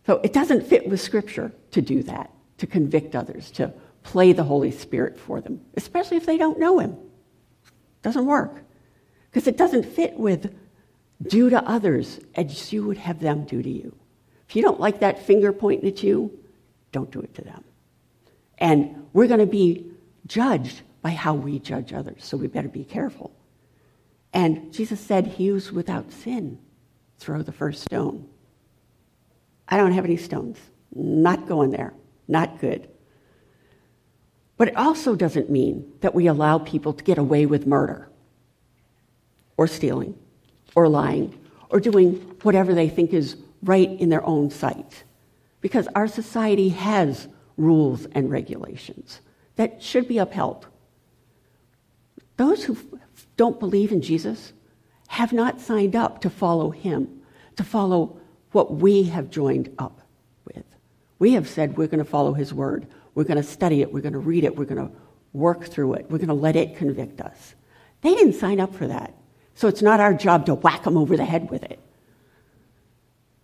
So 0.06 0.22
it 0.24 0.32
doesn't 0.32 0.62
fit 0.68 0.88
with 0.88 1.02
Scripture 1.02 1.52
to 1.72 1.82
do 1.82 2.04
that, 2.04 2.32
to 2.60 2.68
convict 2.68 3.16
others, 3.16 3.50
to 3.54 3.74
play 4.04 4.34
the 4.34 4.44
Holy 4.44 4.72
Spirit 4.72 5.18
for 5.18 5.42
them, 5.42 5.62
especially 5.76 6.18
if 6.18 6.26
they 6.26 6.38
don't 6.38 6.60
know 6.60 6.80
Him. 6.80 6.98
Doesn't 8.02 8.26
work. 8.26 8.64
Because 9.30 9.48
it 9.48 9.58
doesn't 9.58 9.86
fit 9.86 10.18
with 10.18 10.54
do 11.22 11.50
to 11.50 11.64
others 11.64 12.20
as 12.36 12.74
you 12.74 12.86
would 12.86 12.98
have 12.98 13.20
them 13.20 13.46
do 13.46 13.62
to 13.62 13.70
you. 13.70 13.96
If 14.50 14.56
you 14.56 14.62
don't 14.62 14.80
like 14.80 15.00
that 15.00 15.26
finger 15.26 15.54
pointing 15.54 15.88
at 15.88 16.04
you, 16.04 16.38
don't 16.92 17.12
do 17.12 17.22
it 17.22 17.34
to 17.36 17.42
them. 17.42 17.64
And 18.58 19.08
we're 19.14 19.28
going 19.28 19.40
to 19.40 19.46
be 19.46 19.92
judged 20.28 20.82
by 21.02 21.12
how 21.12 21.34
we 21.34 21.60
judge 21.60 21.94
others, 21.94 22.24
so 22.24 22.38
we 22.38 22.48
better 22.48 22.68
be 22.68 22.84
careful. 22.84 23.32
And 24.34 24.74
Jesus 24.74 25.00
said, 25.00 25.26
He 25.26 25.48
who's 25.48 25.72
without 25.72 26.12
sin, 26.12 26.60
throw 27.18 27.42
the 27.42 27.52
first 27.52 27.84
stone. 27.84 28.28
I 29.68 29.78
don't 29.78 29.94
have 29.94 30.06
any 30.06 30.18
stones. 30.18 30.58
Not 30.94 31.48
going 31.48 31.72
there. 31.72 31.94
Not 32.28 32.60
good. 32.60 32.90
But 34.62 34.68
it 34.68 34.78
also 34.78 35.16
doesn't 35.16 35.50
mean 35.50 35.92
that 36.02 36.14
we 36.14 36.28
allow 36.28 36.60
people 36.60 36.94
to 36.94 37.04
get 37.04 37.18
away 37.18 37.48
with 37.48 37.66
murder 37.66 38.08
or 39.58 39.66
stealing 39.66 40.14
or 40.76 40.88
lying 40.88 41.36
or 41.70 41.80
doing 41.80 42.18
whatever 42.44 42.76
they 42.76 42.88
think 42.88 43.12
is 43.12 43.38
right 43.64 43.90
in 43.90 44.10
their 44.10 44.24
own 44.24 44.52
sight. 44.52 45.04
Because 45.62 45.88
our 45.96 46.08
society 46.08 46.70
has 46.70 47.28
rules 47.58 48.06
and 48.12 48.30
regulations 48.30 49.22
that 49.56 49.82
should 49.82 50.08
be 50.08 50.20
upheld. 50.20 50.68
Those 52.38 52.64
who 52.64 52.78
don't 53.38 53.60
believe 53.60 53.92
in 53.92 54.04
Jesus 54.04 54.54
have 55.08 55.34
not 55.34 55.60
signed 55.60 55.96
up 55.96 56.22
to 56.22 56.30
follow 56.30 56.70
him, 56.70 57.24
to 57.56 57.64
follow 57.64 58.22
what 58.52 58.76
we 58.76 59.06
have 59.06 59.32
joined 59.32 59.74
up 59.80 60.02
with. 60.46 60.66
We 61.18 61.32
have 61.32 61.50
said 61.50 61.78
we're 61.78 61.88
going 61.88 61.98
to 61.98 62.06
follow 62.06 62.34
his 62.34 62.54
word. 62.54 62.86
We're 63.16 63.24
going 63.24 63.38
to 63.38 63.44
study 63.44 63.82
it. 63.82 63.92
We're 63.94 64.02
going 64.02 64.14
to 64.14 64.20
read 64.20 64.44
it. 64.44 64.56
We're 64.56 64.66
going 64.66 64.88
to 64.88 64.94
work 65.34 65.66
through 65.66 65.94
it. 65.94 66.06
We're 66.10 66.18
going 66.18 66.28
to 66.30 66.34
let 66.34 66.56
it 66.56 66.78
convict 66.78 67.22
us. 67.22 67.56
They 68.02 68.14
didn't 68.16 68.34
sign 68.34 68.60
up 68.60 68.74
for 68.76 68.88
that. 68.88 69.14
So 69.56 69.68
it's 69.68 69.82
not 69.82 70.00
our 70.00 70.14
job 70.14 70.46
to 70.48 70.56
whack 70.56 70.84
them 70.84 70.98
over 70.98 71.16
the 71.18 71.26
head 71.26 71.50
with 71.50 71.64
it. 71.64 71.80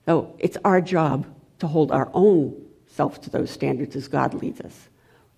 So 0.05 0.35
it's 0.39 0.57
our 0.63 0.81
job 0.81 1.27
to 1.59 1.67
hold 1.67 1.91
our 1.91 2.09
own 2.13 2.55
self 2.87 3.21
to 3.21 3.29
those 3.29 3.51
standards 3.51 3.95
as 3.95 4.07
God 4.07 4.33
leads 4.33 4.61
us. 4.61 4.87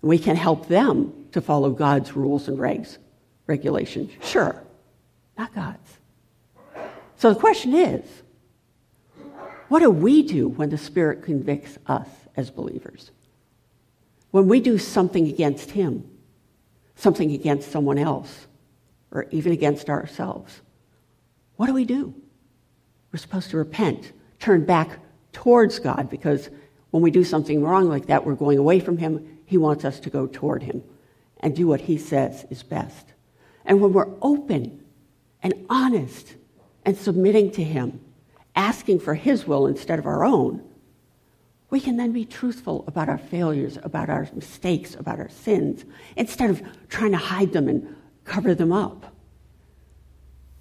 We 0.02 0.18
can 0.18 0.36
help 0.36 0.68
them 0.68 1.12
to 1.32 1.40
follow 1.40 1.70
God's 1.70 2.16
rules 2.16 2.48
and 2.48 2.56
regs, 2.58 2.96
regulations. 3.46 4.12
Sure, 4.22 4.62
not 5.36 5.54
God's. 5.54 5.98
So 7.16 7.34
the 7.34 7.38
question 7.38 7.74
is 7.74 8.04
what 9.68 9.80
do 9.80 9.90
we 9.90 10.22
do 10.22 10.48
when 10.48 10.70
the 10.70 10.78
Spirit 10.78 11.22
convicts 11.22 11.78
us 11.86 12.08
as 12.36 12.50
believers? 12.50 13.10
When 14.30 14.48
we 14.48 14.60
do 14.60 14.78
something 14.78 15.28
against 15.28 15.72
Him, 15.72 16.08
something 16.94 17.32
against 17.32 17.70
someone 17.70 17.98
else, 17.98 18.46
or 19.10 19.26
even 19.30 19.52
against 19.52 19.90
ourselves. 19.90 20.60
What 21.56 21.66
do 21.66 21.74
we 21.74 21.84
do? 21.84 22.14
We're 23.12 23.18
supposed 23.18 23.50
to 23.50 23.56
repent, 23.56 24.12
turn 24.38 24.64
back 24.64 24.98
towards 25.32 25.78
God, 25.78 26.08
because 26.08 26.48
when 26.90 27.02
we 27.02 27.10
do 27.10 27.24
something 27.24 27.62
wrong 27.62 27.88
like 27.88 28.06
that, 28.06 28.24
we're 28.24 28.34
going 28.34 28.58
away 28.58 28.80
from 28.80 28.98
Him. 28.98 29.38
He 29.46 29.56
wants 29.56 29.84
us 29.84 29.98
to 30.00 30.10
go 30.10 30.26
toward 30.26 30.62
Him 30.62 30.82
and 31.40 31.56
do 31.56 31.66
what 31.66 31.82
He 31.82 31.98
says 31.98 32.46
is 32.50 32.62
best. 32.62 33.12
And 33.64 33.80
when 33.80 33.92
we're 33.92 34.14
open 34.22 34.84
and 35.42 35.54
honest 35.68 36.34
and 36.84 36.96
submitting 36.96 37.50
to 37.52 37.64
Him, 37.64 38.00
asking 38.54 39.00
for 39.00 39.14
His 39.14 39.46
will 39.46 39.66
instead 39.66 39.98
of 39.98 40.06
our 40.06 40.24
own, 40.24 40.62
we 41.70 41.80
can 41.80 41.96
then 41.96 42.12
be 42.12 42.24
truthful 42.24 42.84
about 42.86 43.08
our 43.08 43.18
failures, 43.18 43.78
about 43.82 44.10
our 44.10 44.28
mistakes, 44.34 44.94
about 44.96 45.18
our 45.18 45.28
sins, 45.28 45.84
instead 46.16 46.50
of 46.50 46.62
trying 46.88 47.12
to 47.12 47.16
hide 47.16 47.52
them 47.52 47.68
and 47.68 47.96
cover 48.24 48.54
them 48.54 48.72
up. 48.72 49.14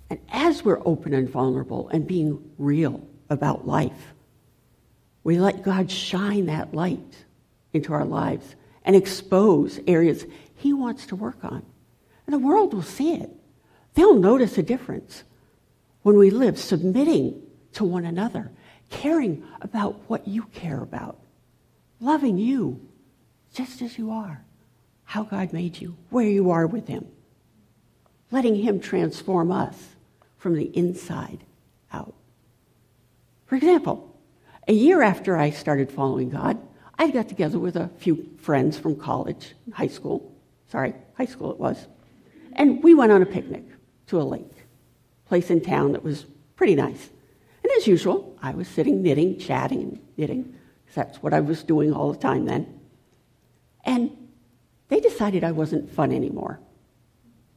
And 0.10 0.20
as 0.30 0.64
we're 0.64 0.82
open 0.86 1.14
and 1.14 1.30
vulnerable 1.30 1.90
and 1.90 2.08
being 2.08 2.52
real 2.58 3.06
about 3.30 3.68
life, 3.68 4.14
we 5.24 5.40
let 5.40 5.64
God 5.64 5.92
shine 5.92 6.46
that 6.46 6.74
light 6.74 7.26
into 7.74 7.94
our 7.94 8.06
lives 8.06 8.56
and 8.84 8.96
expose 8.96 9.80
areas 9.88 10.26
He 10.56 10.74
wants 10.74 11.08
to 11.08 11.16
work 11.16 11.44
on. 11.44 11.64
And 12.26 12.34
the 12.34 12.40
world 12.40 12.74
will 12.74 12.82
see 12.82 13.14
it. 13.16 13.30
They'll 13.94 14.16
notice 14.16 14.58
a 14.58 14.64
difference 14.64 15.24
when 16.04 16.18
we 16.18 16.30
live 16.30 16.58
submitting 16.58 17.42
to 17.74 17.84
one 17.84 18.06
another, 18.06 18.52
caring 18.90 19.44
about 19.62 20.00
what 20.08 20.28
you 20.28 20.44
care 20.54 20.82
about, 20.82 21.18
loving 22.00 22.38
you 22.38 22.80
just 23.54 23.82
as 23.82 23.98
you 23.98 24.12
are, 24.12 24.44
how 25.06 25.24
God 25.24 25.54
made 25.54 25.82
you, 25.82 25.96
where 26.10 26.28
you 26.28 26.52
are 26.52 26.68
with 26.68 26.88
Him 26.88 27.08
letting 28.32 28.56
Him 28.56 28.80
transform 28.80 29.52
us 29.52 29.96
from 30.38 30.56
the 30.56 30.76
inside 30.78 31.40
out. 31.92 32.14
For 33.46 33.56
example, 33.56 34.06
A 34.68 34.74
year 34.74 35.02
after 35.02 35.36
I 35.36 35.50
started 35.50 35.92
following 35.92 36.30
God, 36.30 36.60
I 37.00 37.10
got 37.10 37.28
together 37.28 37.58
with 37.58 37.76
a 37.76 37.90
few 37.98 38.30
friends 38.38 38.78
from 38.78 38.96
college, 38.96 39.56
high 39.74 39.88
school. 39.88 40.32
Sorry, 40.72 40.94
high 41.16 41.26
school 41.26 41.52
it 41.52 41.58
was. 41.58 41.88
And 42.54 42.84
we 42.84 42.94
went 42.94 43.12
on 43.12 43.24
a 43.24 43.26
picnic 43.26 43.64
to 44.08 44.22
a 44.22 44.24
lake, 44.24 44.52
place 45.26 45.50
in 45.50 45.62
town 45.62 45.94
that 45.94 46.04
was 46.04 46.28
pretty 46.56 46.76
nice. 46.76 47.10
And 47.70 47.78
as 47.78 47.88
usual, 47.88 48.36
I 48.42 48.52
was 48.52 48.68
sitting 48.68 49.04
knitting, 49.04 49.38
chatting, 49.38 50.00
knitting, 50.18 50.56
that's 50.96 51.22
what 51.22 51.36
I 51.36 51.40
was 51.40 51.64
doing 51.64 51.94
all 51.94 52.12
the 52.12 52.18
time 52.18 52.46
then. 52.46 52.80
And 53.86 54.10
they 54.88 55.00
decided 55.00 55.44
I 55.44 55.52
wasn't 55.52 55.92
fun 55.92 56.12
anymore 56.12 56.60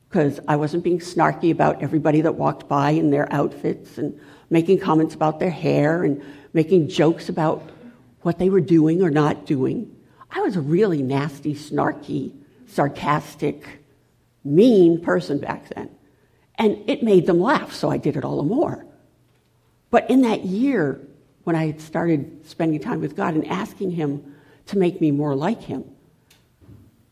because 0.08 0.38
I 0.46 0.56
wasn't 0.56 0.84
being 0.84 0.98
snarky 0.98 1.50
about 1.50 1.82
everybody 1.82 2.20
that 2.20 2.34
walked 2.34 2.68
by 2.68 2.90
in 2.90 3.10
their 3.10 3.32
outfits 3.32 3.96
and 3.96 4.20
making 4.50 4.80
comments 4.80 5.14
about 5.14 5.40
their 5.40 5.50
hair 5.50 6.04
and 6.04 6.22
making 6.52 6.88
jokes 6.88 7.30
about 7.30 7.70
what 8.20 8.38
they 8.38 8.50
were 8.50 8.60
doing 8.60 9.02
or 9.02 9.10
not 9.10 9.46
doing. 9.46 9.96
I 10.30 10.40
was 10.42 10.56
a 10.56 10.60
really 10.60 11.02
nasty, 11.02 11.54
snarky, 11.54 12.34
sarcastic, 12.66 13.64
mean 14.44 15.00
person 15.00 15.38
back 15.38 15.74
then. 15.74 15.88
And 16.56 16.78
it 16.86 17.02
made 17.02 17.26
them 17.26 17.40
laugh, 17.40 17.72
so 17.72 17.90
I 17.90 17.96
did 17.96 18.18
it 18.18 18.24
all 18.24 18.36
the 18.36 18.42
more. 18.42 18.84
But 19.92 20.08
in 20.10 20.22
that 20.22 20.46
year, 20.46 21.06
when 21.44 21.54
I 21.54 21.66
had 21.66 21.80
started 21.80 22.46
spending 22.46 22.80
time 22.80 23.00
with 23.00 23.14
God 23.14 23.34
and 23.34 23.46
asking 23.46 23.92
Him 23.92 24.34
to 24.66 24.78
make 24.78 25.00
me 25.00 25.10
more 25.10 25.36
like 25.36 25.62
Him, 25.62 25.84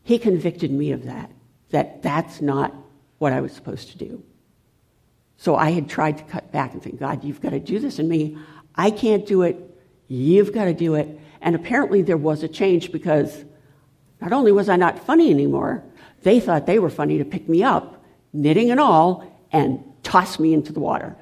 He 0.03 0.17
convicted 0.17 0.71
me 0.71 0.91
of 0.91 1.05
that, 1.05 1.31
that 1.69 2.01
that's 2.01 2.41
not 2.41 2.73
what 3.19 3.31
I 3.31 3.39
was 3.39 3.53
supposed 3.53 3.91
to 3.91 3.97
do. 3.99 4.23
So 5.37 5.55
I 5.55 5.69
had 5.69 5.87
tried 5.87 6.17
to 6.17 6.23
cut 6.23 6.51
back 6.51 6.73
and 6.73 6.81
think, 6.81 6.99
God, 6.99 7.23
you've 7.23 7.39
got 7.39 7.51
to 7.51 7.59
do 7.59 7.79
this 7.79 7.99
in 7.99 8.07
me. 8.07 8.35
I 8.75 8.89
can't 8.89 9.27
do 9.27 9.43
it. 9.43 9.57
You've 10.07 10.51
got 10.51 10.65
to 10.65 10.73
do 10.73 10.95
it. 10.95 11.19
And 11.39 11.55
apparently 11.55 12.01
there 12.01 12.17
was 12.17 12.41
a 12.41 12.47
change 12.47 12.91
because 12.91 13.45
not 14.19 14.33
only 14.33 14.51
was 14.51 14.69
I 14.69 14.75
not 14.75 15.05
funny 15.05 15.29
anymore, 15.29 15.83
they 16.23 16.39
thought 16.39 16.65
they 16.65 16.79
were 16.79 16.89
funny 16.89 17.19
to 17.19 17.25
pick 17.25 17.47
me 17.47 17.63
up, 17.63 18.03
knitting 18.33 18.71
and 18.71 18.79
all, 18.79 19.23
and 19.51 19.83
toss 20.01 20.39
me 20.39 20.53
into 20.53 20.73
the 20.73 20.79
water. 20.79 21.15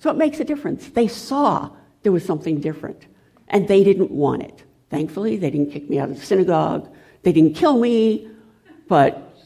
So 0.00 0.10
it 0.10 0.16
makes 0.16 0.40
a 0.40 0.44
difference. 0.44 0.88
They 0.88 1.06
saw 1.06 1.70
there 2.02 2.10
was 2.10 2.24
something 2.24 2.60
different, 2.60 3.06
and 3.48 3.68
they 3.68 3.84
didn't 3.84 4.10
want 4.10 4.42
it. 4.42 4.64
Thankfully, 4.88 5.36
they 5.36 5.50
didn't 5.50 5.70
kick 5.70 5.88
me 5.88 5.98
out 5.98 6.10
of 6.10 6.18
the 6.18 6.26
synagogue. 6.26 6.92
They 7.22 7.32
didn't 7.32 7.54
kill 7.54 7.78
me, 7.78 8.28
but 8.88 9.36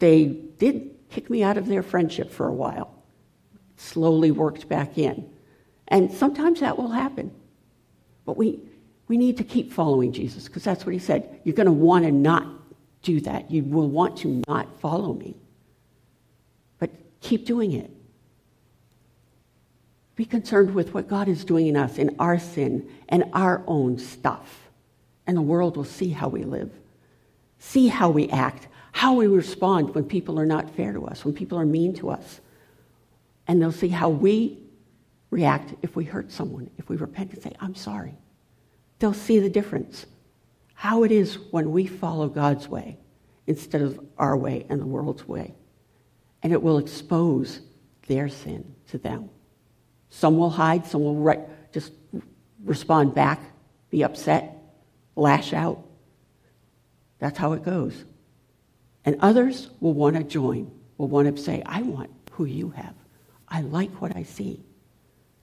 they 0.00 0.26
did 0.26 0.90
kick 1.10 1.30
me 1.30 1.42
out 1.42 1.56
of 1.56 1.68
their 1.68 1.82
friendship 1.82 2.30
for 2.30 2.48
a 2.48 2.52
while, 2.52 2.92
slowly 3.76 4.32
worked 4.32 4.68
back 4.68 4.98
in. 4.98 5.30
And 5.88 6.12
sometimes 6.12 6.60
that 6.60 6.76
will 6.76 6.90
happen. 6.90 7.30
But 8.24 8.36
we, 8.36 8.58
we 9.06 9.16
need 9.16 9.36
to 9.36 9.44
keep 9.44 9.72
following 9.72 10.12
Jesus 10.12 10.44
because 10.44 10.64
that's 10.64 10.84
what 10.84 10.92
he 10.92 10.98
said. 10.98 11.40
You're 11.44 11.54
going 11.54 11.66
to 11.66 11.72
want 11.72 12.04
to 12.04 12.10
not 12.10 12.46
do 13.02 13.20
that. 13.20 13.50
You 13.50 13.62
will 13.62 13.88
want 13.88 14.16
to 14.18 14.42
not 14.48 14.80
follow 14.80 15.14
me. 15.14 15.36
But 16.78 16.90
keep 17.20 17.46
doing 17.46 17.72
it. 17.72 17.90
Be 20.16 20.24
concerned 20.24 20.74
with 20.74 20.94
what 20.94 21.08
God 21.08 21.28
is 21.28 21.44
doing 21.44 21.66
in 21.66 21.76
us, 21.76 21.98
in 21.98 22.14
our 22.18 22.38
sin, 22.38 22.88
and 23.08 23.24
our 23.32 23.62
own 23.66 23.98
stuff. 23.98 24.68
And 25.26 25.36
the 25.36 25.42
world 25.42 25.76
will 25.76 25.84
see 25.84 26.10
how 26.10 26.28
we 26.28 26.44
live, 26.44 26.70
see 27.58 27.88
how 27.88 28.10
we 28.10 28.28
act, 28.28 28.68
how 28.92 29.14
we 29.14 29.26
respond 29.26 29.94
when 29.94 30.04
people 30.04 30.38
are 30.38 30.46
not 30.46 30.70
fair 30.70 30.92
to 30.92 31.06
us, 31.06 31.24
when 31.24 31.34
people 31.34 31.58
are 31.58 31.66
mean 31.66 31.94
to 31.94 32.10
us. 32.10 32.40
And 33.48 33.60
they'll 33.60 33.72
see 33.72 33.88
how 33.88 34.08
we 34.08 34.58
react 35.30 35.74
if 35.82 35.96
we 35.96 36.04
hurt 36.04 36.30
someone, 36.30 36.70
if 36.78 36.88
we 36.88 36.96
repent 36.96 37.32
and 37.32 37.42
say, 37.42 37.52
I'm 37.58 37.74
sorry. 37.74 38.14
They'll 39.00 39.12
see 39.12 39.40
the 39.40 39.50
difference. 39.50 40.06
How 40.74 41.02
it 41.02 41.10
is 41.10 41.38
when 41.50 41.72
we 41.72 41.86
follow 41.86 42.28
God's 42.28 42.68
way 42.68 42.98
instead 43.46 43.82
of 43.82 43.98
our 44.16 44.36
way 44.36 44.64
and 44.68 44.80
the 44.80 44.86
world's 44.86 45.26
way. 45.26 45.54
And 46.42 46.52
it 46.52 46.62
will 46.62 46.78
expose 46.78 47.60
their 48.06 48.28
sin 48.28 48.74
to 48.88 48.98
them. 48.98 49.30
Some 50.14 50.38
will 50.38 50.50
hide, 50.50 50.86
some 50.86 51.02
will 51.02 51.16
re- 51.16 51.42
just 51.72 51.92
respond 52.64 53.16
back, 53.16 53.40
be 53.90 54.04
upset, 54.04 54.56
lash 55.16 55.52
out. 55.52 55.84
That's 57.18 57.36
how 57.36 57.54
it 57.54 57.64
goes. 57.64 58.04
And 59.04 59.16
others 59.18 59.70
will 59.80 59.92
want 59.92 60.14
to 60.14 60.22
join, 60.22 60.70
will 60.98 61.08
want 61.08 61.36
to 61.36 61.42
say, 61.42 61.64
I 61.66 61.82
want 61.82 62.10
who 62.30 62.44
you 62.44 62.70
have. 62.70 62.94
I 63.48 63.62
like 63.62 63.90
what 64.00 64.16
I 64.16 64.22
see. 64.22 64.62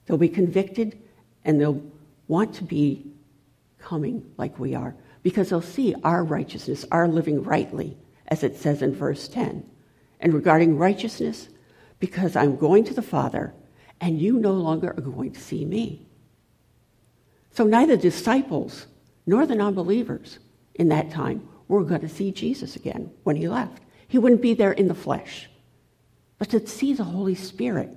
They'll 0.06 0.16
be 0.16 0.30
convicted 0.30 0.98
and 1.44 1.60
they'll 1.60 1.82
want 2.26 2.54
to 2.54 2.64
be 2.64 3.06
coming 3.78 4.24
like 4.38 4.58
we 4.58 4.74
are 4.74 4.94
because 5.22 5.50
they'll 5.50 5.60
see 5.60 5.94
our 6.02 6.24
righteousness, 6.24 6.86
our 6.90 7.06
living 7.06 7.42
rightly, 7.42 7.98
as 8.28 8.42
it 8.42 8.56
says 8.56 8.80
in 8.80 8.94
verse 8.94 9.28
10. 9.28 9.68
And 10.18 10.32
regarding 10.32 10.78
righteousness, 10.78 11.50
because 12.00 12.36
I'm 12.36 12.56
going 12.56 12.84
to 12.84 12.94
the 12.94 13.02
Father 13.02 13.52
and 14.02 14.20
you 14.20 14.38
no 14.38 14.52
longer 14.52 14.88
are 14.88 15.00
going 15.00 15.30
to 15.30 15.40
see 15.40 15.64
me. 15.64 16.04
So 17.52 17.64
neither 17.64 17.96
disciples 17.96 18.86
nor 19.26 19.46
the 19.46 19.54
non 19.54 19.74
believers 19.74 20.40
in 20.74 20.88
that 20.88 21.10
time 21.10 21.48
were 21.68 21.84
going 21.84 22.00
to 22.00 22.08
see 22.08 22.32
Jesus 22.32 22.74
again 22.76 23.10
when 23.22 23.36
he 23.36 23.48
left. 23.48 23.80
He 24.08 24.18
wouldn't 24.18 24.42
be 24.42 24.54
there 24.54 24.72
in 24.72 24.88
the 24.88 24.94
flesh, 24.94 25.48
but 26.38 26.50
to 26.50 26.66
see 26.66 26.92
the 26.92 27.04
Holy 27.04 27.36
Spirit 27.36 27.96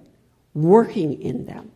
working 0.54 1.22
in 1.22 1.46
them. 1.46 1.72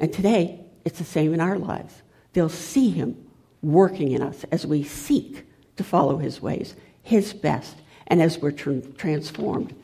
And 0.00 0.12
today, 0.12 0.66
it's 0.84 0.98
the 0.98 1.04
same 1.04 1.32
in 1.32 1.40
our 1.40 1.58
lives. 1.58 2.02
They'll 2.32 2.48
see 2.48 2.90
him 2.90 3.16
working 3.62 4.10
in 4.10 4.20
us 4.22 4.44
as 4.50 4.66
we 4.66 4.82
seek 4.82 5.46
to 5.76 5.84
follow 5.84 6.18
his 6.18 6.42
ways, 6.42 6.74
his 7.02 7.32
best, 7.32 7.76
and 8.08 8.20
as 8.20 8.38
we're 8.38 8.50
transformed. 8.50 9.74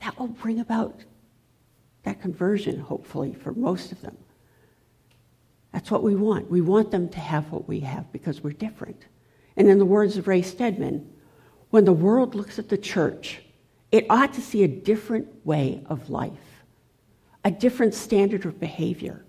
That 0.00 0.18
will 0.18 0.28
bring 0.28 0.60
about 0.60 1.00
that 2.04 2.20
conversion, 2.20 2.78
hopefully, 2.78 3.34
for 3.34 3.52
most 3.52 3.92
of 3.92 4.00
them. 4.00 4.16
That's 5.72 5.90
what 5.90 6.02
we 6.02 6.14
want. 6.14 6.50
We 6.50 6.60
want 6.60 6.90
them 6.90 7.08
to 7.08 7.18
have 7.18 7.50
what 7.50 7.66
we 7.66 7.80
have 7.80 8.12
because 8.12 8.42
we're 8.42 8.52
different. 8.52 9.06
And 9.56 9.68
in 9.68 9.78
the 9.78 9.84
words 9.84 10.16
of 10.16 10.28
Ray 10.28 10.42
Stedman, 10.42 11.10
when 11.70 11.84
the 11.84 11.92
world 11.92 12.34
looks 12.34 12.58
at 12.58 12.68
the 12.68 12.78
church, 12.78 13.40
it 13.90 14.06
ought 14.08 14.34
to 14.34 14.40
see 14.40 14.62
a 14.62 14.68
different 14.68 15.28
way 15.44 15.82
of 15.86 16.10
life, 16.10 16.62
a 17.44 17.50
different 17.50 17.94
standard 17.94 18.44
of 18.44 18.60
behavior. 18.60 19.24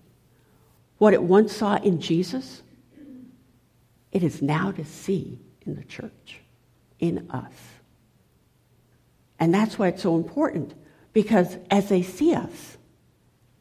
What 0.98 1.14
it 1.14 1.24
once 1.24 1.56
saw 1.56 1.78
in 1.78 2.00
Jesus, 2.00 2.62
it 4.12 4.22
is 4.22 4.42
now 4.42 4.72
to 4.72 4.86
see 4.86 5.40
in 5.66 5.76
the 5.76 5.84
church, 5.84 6.42
in 7.00 7.30
us. 7.32 7.54
And 9.40 9.54
that's 9.54 9.80
why 9.80 9.88
it's 9.88 10.04
so 10.04 10.16
important, 10.16 10.74
because 11.16 11.58
as 11.72 11.88
they 11.88 12.02
see 12.02 12.36
us, 12.36 12.78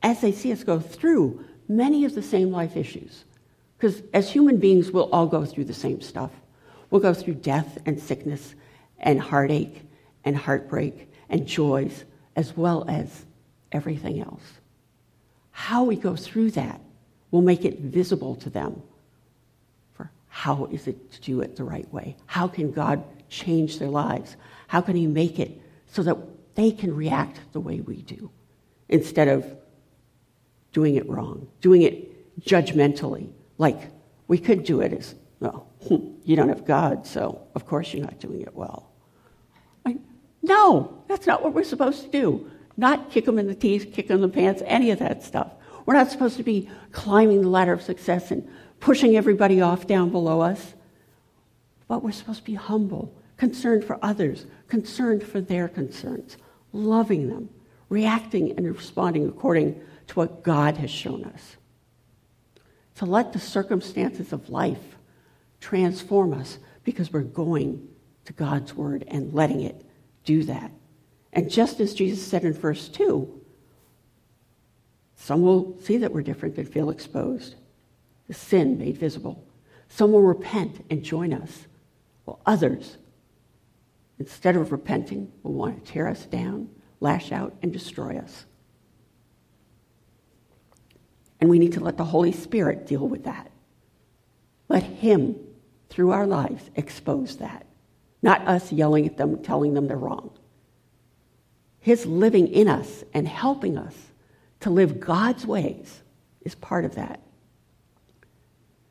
as 0.03 0.21
they 0.21 0.33
see 0.33 0.51
us 0.51 0.65
go 0.65 0.81
through 0.81 1.45
many 1.69 2.05
of 2.05 2.13
the 2.17 2.21
same 2.21 2.51
life 2.51 2.77
issues, 2.77 3.25
because 3.79 4.03
as 4.13 4.29
human 4.29 4.57
beings, 4.59 4.91
we'll 4.91 5.09
all 5.13 5.29
go 5.29 5.45
through 5.45 5.67
the 5.67 5.73
same 5.73 6.01
stuff. 6.01 6.33
We'll 6.91 7.01
go 7.01 7.15
through 7.15 7.35
death 7.35 7.79
and 7.87 8.01
sickness 8.01 8.57
and 8.99 9.21
heartache 9.21 9.83
and 10.25 10.37
heartbreak 10.37 11.09
and 11.29 11.47
joys 11.47 12.03
as 12.35 12.57
well 12.57 12.85
as 12.89 13.25
everything 13.71 14.21
else. 14.21 14.43
How 15.53 15.85
we 15.85 15.95
go 15.95 16.17
through 16.17 16.51
that 16.53 16.81
will 17.31 17.43
make 17.43 17.65
it 17.65 17.79
visible 17.79 18.35
to 18.37 18.51
them 18.51 18.83
for 19.93 20.11
how 20.29 20.65
is 20.73 20.89
it 20.89 21.13
to 21.13 21.21
do 21.21 21.41
it 21.41 21.55
the 21.55 21.63
right 21.63 21.91
way? 21.95 22.17
How 22.27 22.49
can 22.49 22.73
God 22.73 23.05
change 23.29 23.79
their 23.79 23.91
lives? 23.91 24.37
How 24.67 24.81
can 24.81 24.97
He 24.97 25.07
make 25.07 25.39
it 25.39 25.61
so 25.87 26.03
that 26.03 26.17
they 26.55 26.71
can 26.71 26.95
react 26.95 27.41
the 27.53 27.61
way 27.61 27.81
we 27.81 28.03
do 28.03 28.31
instead 28.89 29.29
of 29.29 29.45
doing 30.73 30.97
it 30.97 31.09
wrong, 31.09 31.49
doing 31.61 31.83
it 31.83 32.41
judgmentally, 32.41 33.31
like 33.59 33.81
we 34.29 34.39
could 34.39 34.65
do 34.65 34.81
it 34.81 34.93
as 34.93 35.15
well, 35.41 35.69
you 36.25 36.37
don't 36.37 36.49
have 36.49 36.65
God, 36.65 37.07
so 37.07 37.47
of 37.55 37.67
course 37.67 37.93
you're 37.93 38.05
not 38.05 38.19
doing 38.19 38.41
it 38.43 38.55
well. 38.55 38.91
No, 40.45 41.03
that's 41.09 41.27
not 41.27 41.43
what 41.43 41.55
we're 41.55 41.65
supposed 41.65 42.03
to 42.03 42.09
do. 42.09 42.51
Not 42.77 43.11
kick 43.11 43.25
them 43.25 43.39
in 43.39 43.47
the 43.47 43.55
teeth, 43.55 43.93
kick 43.95 44.09
them 44.09 44.17
in 44.17 44.23
the 44.23 44.29
pants, 44.29 44.63
any 44.67 44.91
of 44.91 44.99
that 44.99 45.23
stuff. 45.23 45.51
We're 45.87 45.95
not 45.95 46.11
supposed 46.11 46.37
to 46.37 46.43
be 46.43 46.69
climbing 46.93 47.41
the 47.41 47.49
ladder 47.49 47.73
of 47.73 47.81
success 47.81 48.31
and 48.31 48.47
pushing 48.79 49.17
everybody 49.17 49.63
off 49.63 49.87
down 49.87 50.11
below 50.11 50.43
us. 50.43 50.75
But 51.89 52.03
we're 52.03 52.13
supposed 52.13 52.41
to 52.41 52.45
be 52.45 52.55
humble, 52.55 53.15
concerned 53.39 53.85
for 53.85 53.99
others, 54.03 54.45
concerned 54.69 55.23
for 55.23 55.41
their 55.41 55.67
concerns, 55.67 56.37
loving 56.75 57.29
them, 57.29 57.49
reacting 57.89 58.53
and 58.57 58.67
responding 58.67 59.29
according 59.29 59.81
to 60.09 60.15
what 60.15 60.43
God 60.43 60.77
has 60.77 60.91
shown 60.91 61.25
us. 61.25 61.57
To 62.97 63.07
let 63.07 63.33
the 63.33 63.39
circumstances 63.39 64.33
of 64.33 64.51
life 64.51 64.97
transform 65.61 66.35
us 66.35 66.59
because 66.85 67.13
we're 67.13 67.23
going 67.23 67.89
to 68.27 68.33
God's 68.33 68.75
word 68.75 69.05
and 69.09 69.33
letting 69.33 69.63
it 69.63 69.85
do 70.25 70.43
that. 70.45 70.71
And 71.33 71.51
just 71.51 71.81
as 71.81 71.95
Jesus 71.95 72.25
said 72.25 72.45
in 72.45 72.53
verse 72.53 72.89
2, 72.89 73.41
some 75.17 75.43
will 75.43 75.79
see 75.83 75.97
that 75.99 76.13
we're 76.13 76.23
different 76.23 76.59
and 76.59 76.69
feel 76.69 76.91
exposed. 76.91 77.55
the 78.27 78.35
sin 78.35 78.79
made 78.79 78.97
visible. 78.97 79.45
Some 79.89 80.13
will 80.13 80.23
repent 80.23 80.85
and 80.91 81.03
join 81.03 81.33
us, 81.33 81.67
while 82.25 82.41
others, 82.47 82.97
instead 84.19 84.57
of 84.57 84.73
repenting, 84.73 85.31
will 85.43 85.55
want 85.55 85.85
to 85.85 85.93
tear 85.93 86.09
us 86.09 86.25
down, 86.27 86.69
lash 87.01 87.33
out, 87.33 87.55
and 87.63 87.73
destroy 87.73 88.17
us. 88.19 88.47
And 91.41 91.51
we 91.51 91.59
need 91.59 91.73
to 91.73 91.81
let 91.81 91.97
the 91.97 92.05
Holy 92.05 92.33
Spirit 92.33 92.87
deal 92.87 93.07
with 93.07 93.25
that. 93.25 93.51
Let 94.69 94.83
Him, 94.83 95.37
through 95.91 96.13
our 96.13 96.27
lives, 96.27 96.71
expose 96.75 97.37
that, 97.37 97.67
not 98.23 98.47
us 98.47 98.73
yelling 98.73 99.07
at 99.07 99.17
them, 99.17 99.43
telling 99.43 99.75
them 99.75 99.87
they're 99.87 99.97
wrong. 99.97 100.31
His 101.81 102.07
living 102.07 102.49
in 102.49 102.67
us 102.67 103.05
and 103.13 103.29
helping 103.29 103.77
us 103.77 103.95
to 104.61 104.71
live 104.71 105.01
God's 105.01 105.47
ways 105.47 106.03
is 106.41 106.55
part 106.55 106.87
of 106.87 106.95
that. 106.95 107.21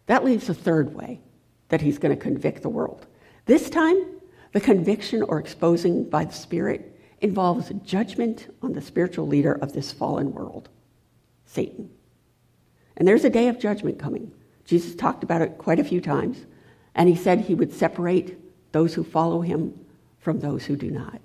That 0.06 0.24
leaves 0.24 0.48
a 0.50 0.54
third 0.54 0.94
way 0.94 1.22
that 1.70 1.82
he's 1.82 1.98
going 1.98 2.16
to 2.16 2.22
convict 2.22 2.62
the 2.62 2.70
world. 2.70 3.08
This 3.46 3.70
time, 3.70 4.06
the 4.54 4.62
conviction 4.62 5.22
or 5.24 5.40
exposing 5.40 6.10
by 6.10 6.26
the 6.26 6.34
Spirit 6.34 7.00
involves 7.22 7.72
judgment 7.84 8.54
on 8.62 8.74
the 8.74 8.82
spiritual 8.82 9.28
leader 9.28 9.54
of 9.54 9.74
this 9.74 9.92
fallen 9.92 10.32
world, 10.32 10.70
Satan. 11.46 11.90
And 12.96 13.08
there's 13.08 13.26
a 13.26 13.30
day 13.30 13.48
of 13.48 13.60
judgment 13.60 14.00
coming. 14.00 14.32
Jesus 14.66 14.96
talked 14.96 15.24
about 15.24 15.42
it 15.42 15.58
quite 15.58 15.80
a 15.80 15.84
few 15.84 16.00
times, 16.00 16.46
and 16.96 17.10
he 17.10 17.16
said 17.16 17.42
he 17.42 17.56
would 17.56 17.74
separate 17.74 18.38
those 18.72 18.94
who 18.94 19.04
follow 19.04 19.42
him 19.42 19.74
from 20.20 20.40
those 20.40 20.66
who 20.66 20.76
do 20.76 20.92
not. 20.92 21.22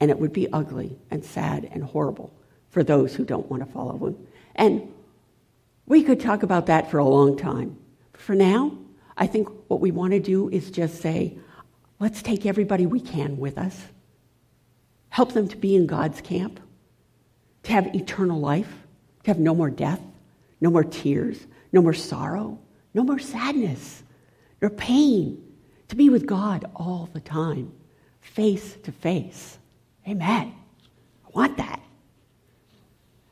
And 0.00 0.10
it 0.10 0.18
would 0.18 0.32
be 0.32 0.52
ugly 0.52 0.98
and 1.10 1.24
sad 1.24 1.68
and 1.72 1.82
horrible 1.82 2.32
for 2.70 2.84
those 2.84 3.14
who 3.14 3.24
don't 3.24 3.50
want 3.50 3.64
to 3.64 3.72
follow 3.72 3.96
him. 4.06 4.26
And 4.54 4.92
we 5.86 6.02
could 6.02 6.20
talk 6.20 6.42
about 6.42 6.66
that 6.66 6.90
for 6.90 6.98
a 6.98 7.04
long 7.04 7.36
time. 7.36 7.76
For 8.12 8.34
now, 8.34 8.76
I 9.16 9.26
think 9.26 9.48
what 9.68 9.80
we 9.80 9.90
want 9.90 10.12
to 10.12 10.20
do 10.20 10.48
is 10.48 10.70
just 10.70 11.00
say, 11.00 11.38
let's 12.04 12.20
take 12.20 12.44
everybody 12.44 12.84
we 12.84 13.00
can 13.00 13.38
with 13.38 13.56
us, 13.56 13.82
help 15.08 15.32
them 15.32 15.48
to 15.48 15.56
be 15.56 15.74
in 15.74 15.86
God's 15.86 16.20
camp, 16.20 16.60
to 17.62 17.72
have 17.72 17.94
eternal 17.94 18.38
life, 18.38 18.68
to 19.22 19.30
have 19.30 19.38
no 19.38 19.54
more 19.54 19.70
death, 19.70 20.02
no 20.60 20.68
more 20.68 20.84
tears, 20.84 21.46
no 21.72 21.80
more 21.80 21.94
sorrow, 21.94 22.58
no 22.92 23.02
more 23.04 23.18
sadness, 23.18 24.02
nor 24.60 24.70
pain, 24.70 25.42
to 25.88 25.96
be 25.96 26.10
with 26.10 26.26
God 26.26 26.70
all 26.76 27.08
the 27.14 27.20
time, 27.20 27.72
face 28.20 28.76
to 28.82 28.92
face. 28.92 29.56
Amen. 30.06 30.54
I 31.24 31.30
want 31.32 31.56
that. 31.56 31.80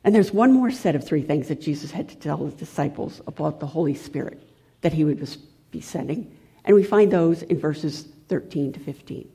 And 0.02 0.14
there's 0.14 0.32
one 0.32 0.50
more 0.50 0.70
set 0.70 0.94
of 0.94 1.06
three 1.06 1.20
things 1.20 1.48
that 1.48 1.61
Jesus 1.61 1.90
had 1.90 2.08
to 2.08 2.16
tell 2.16 2.38
his 2.38 2.54
disciples 2.54 3.20
about 3.26 3.61
the 3.61 3.66
Holy 3.66 3.94
Spirit 3.94 4.42
that 4.80 4.94
he 4.94 5.04
would 5.04 5.28
be 5.70 5.82
sending. 5.82 6.35
And 6.64 6.74
we 6.74 6.85
find 6.85 7.12
those 7.12 7.42
in 7.42 7.58
verses 7.58 8.08
13 8.33 8.73
to 8.73 8.81
15. 8.81 9.29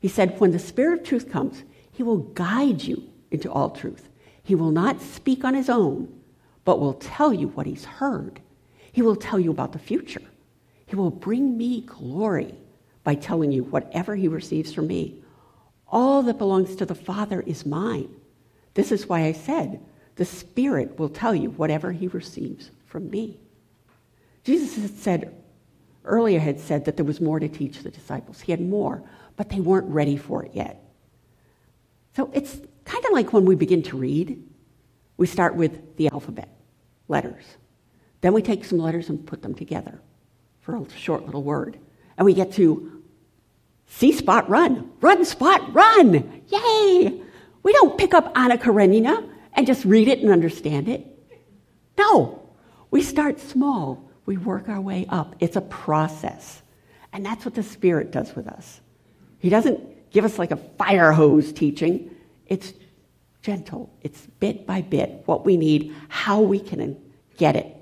He 0.00 0.08
said, 0.08 0.40
When 0.40 0.52
the 0.52 0.58
Spirit 0.58 1.00
of 1.00 1.06
truth 1.06 1.30
comes, 1.30 1.64
he 1.90 2.02
will 2.02 2.16
guide 2.16 2.82
you 2.82 3.10
into 3.30 3.52
all 3.52 3.68
truth. 3.68 4.08
He 4.42 4.54
will 4.54 4.70
not 4.70 5.02
speak 5.02 5.44
on 5.44 5.52
his 5.52 5.68
own, 5.68 6.08
but 6.64 6.80
will 6.80 6.94
tell 6.94 7.34
you 7.34 7.48
what 7.48 7.66
he's 7.66 7.84
heard. 7.84 8.40
He 8.90 9.02
will 9.02 9.16
tell 9.16 9.38
you 9.38 9.50
about 9.50 9.72
the 9.72 9.78
future. 9.78 10.22
He 10.86 10.96
will 10.96 11.10
bring 11.10 11.58
me 11.58 11.82
glory 11.82 12.54
by 13.04 13.16
telling 13.16 13.52
you 13.52 13.64
whatever 13.64 14.16
he 14.16 14.28
receives 14.28 14.72
from 14.72 14.86
me. 14.86 15.22
All 15.86 16.22
that 16.22 16.38
belongs 16.38 16.74
to 16.76 16.86
the 16.86 16.94
Father 16.94 17.42
is 17.42 17.66
mine. 17.66 18.14
This 18.72 18.92
is 18.92 19.10
why 19.10 19.26
I 19.26 19.32
said, 19.32 19.78
the 20.16 20.24
Spirit 20.24 20.98
will 20.98 21.10
tell 21.10 21.34
you 21.34 21.50
whatever 21.50 21.92
he 21.92 22.06
receives 22.06 22.70
from 22.86 23.10
me. 23.10 23.40
Jesus 24.42 24.80
had 24.80 24.98
said 24.98 25.41
earlier 26.04 26.40
had 26.40 26.58
said 26.60 26.84
that 26.84 26.96
there 26.96 27.04
was 27.04 27.20
more 27.20 27.38
to 27.38 27.48
teach 27.48 27.82
the 27.82 27.90
disciples. 27.90 28.40
He 28.40 28.52
had 28.52 28.60
more, 28.60 29.02
but 29.36 29.48
they 29.48 29.60
weren't 29.60 29.88
ready 29.88 30.16
for 30.16 30.44
it 30.44 30.52
yet. 30.54 30.82
So 32.16 32.30
it's 32.34 32.60
kind 32.84 33.04
of 33.04 33.12
like 33.12 33.32
when 33.32 33.44
we 33.44 33.54
begin 33.54 33.82
to 33.84 33.96
read, 33.96 34.42
we 35.16 35.26
start 35.26 35.54
with 35.54 35.96
the 35.96 36.08
alphabet, 36.08 36.48
letters. 37.08 37.44
Then 38.20 38.32
we 38.32 38.42
take 38.42 38.64
some 38.64 38.78
letters 38.78 39.08
and 39.08 39.26
put 39.26 39.42
them 39.42 39.54
together 39.54 40.00
for 40.60 40.76
a 40.76 40.90
short 40.90 41.26
little 41.26 41.42
word. 41.42 41.78
And 42.16 42.24
we 42.24 42.34
get 42.34 42.52
to 42.54 43.02
see 43.86 44.12
spot 44.12 44.48
run. 44.48 44.90
Run 45.00 45.24
spot 45.24 45.74
run. 45.74 46.42
Yay! 46.48 47.20
We 47.62 47.72
don't 47.72 47.98
pick 47.98 48.14
up 48.14 48.32
Anna 48.34 48.58
Karenina 48.58 49.28
and 49.54 49.66
just 49.66 49.84
read 49.84 50.08
it 50.08 50.20
and 50.20 50.30
understand 50.30 50.88
it. 50.88 51.06
No. 51.96 52.42
We 52.90 53.02
start 53.02 53.40
small 53.40 54.10
we 54.26 54.36
work 54.36 54.68
our 54.68 54.80
way 54.80 55.06
up. 55.08 55.36
It's 55.40 55.56
a 55.56 55.60
process. 55.60 56.62
And 57.12 57.24
that's 57.24 57.44
what 57.44 57.54
the 57.54 57.62
Spirit 57.62 58.10
does 58.10 58.34
with 58.34 58.46
us. 58.46 58.80
He 59.38 59.48
doesn't 59.48 60.10
give 60.12 60.24
us 60.24 60.38
like 60.38 60.50
a 60.50 60.56
fire 60.56 61.12
hose 61.12 61.52
teaching, 61.52 62.14
it's 62.46 62.72
gentle, 63.42 63.92
it's 64.02 64.26
bit 64.38 64.66
by 64.66 64.82
bit 64.82 65.22
what 65.26 65.44
we 65.44 65.56
need, 65.56 65.94
how 66.08 66.40
we 66.40 66.60
can 66.60 66.96
get 67.36 67.56
it 67.56 67.74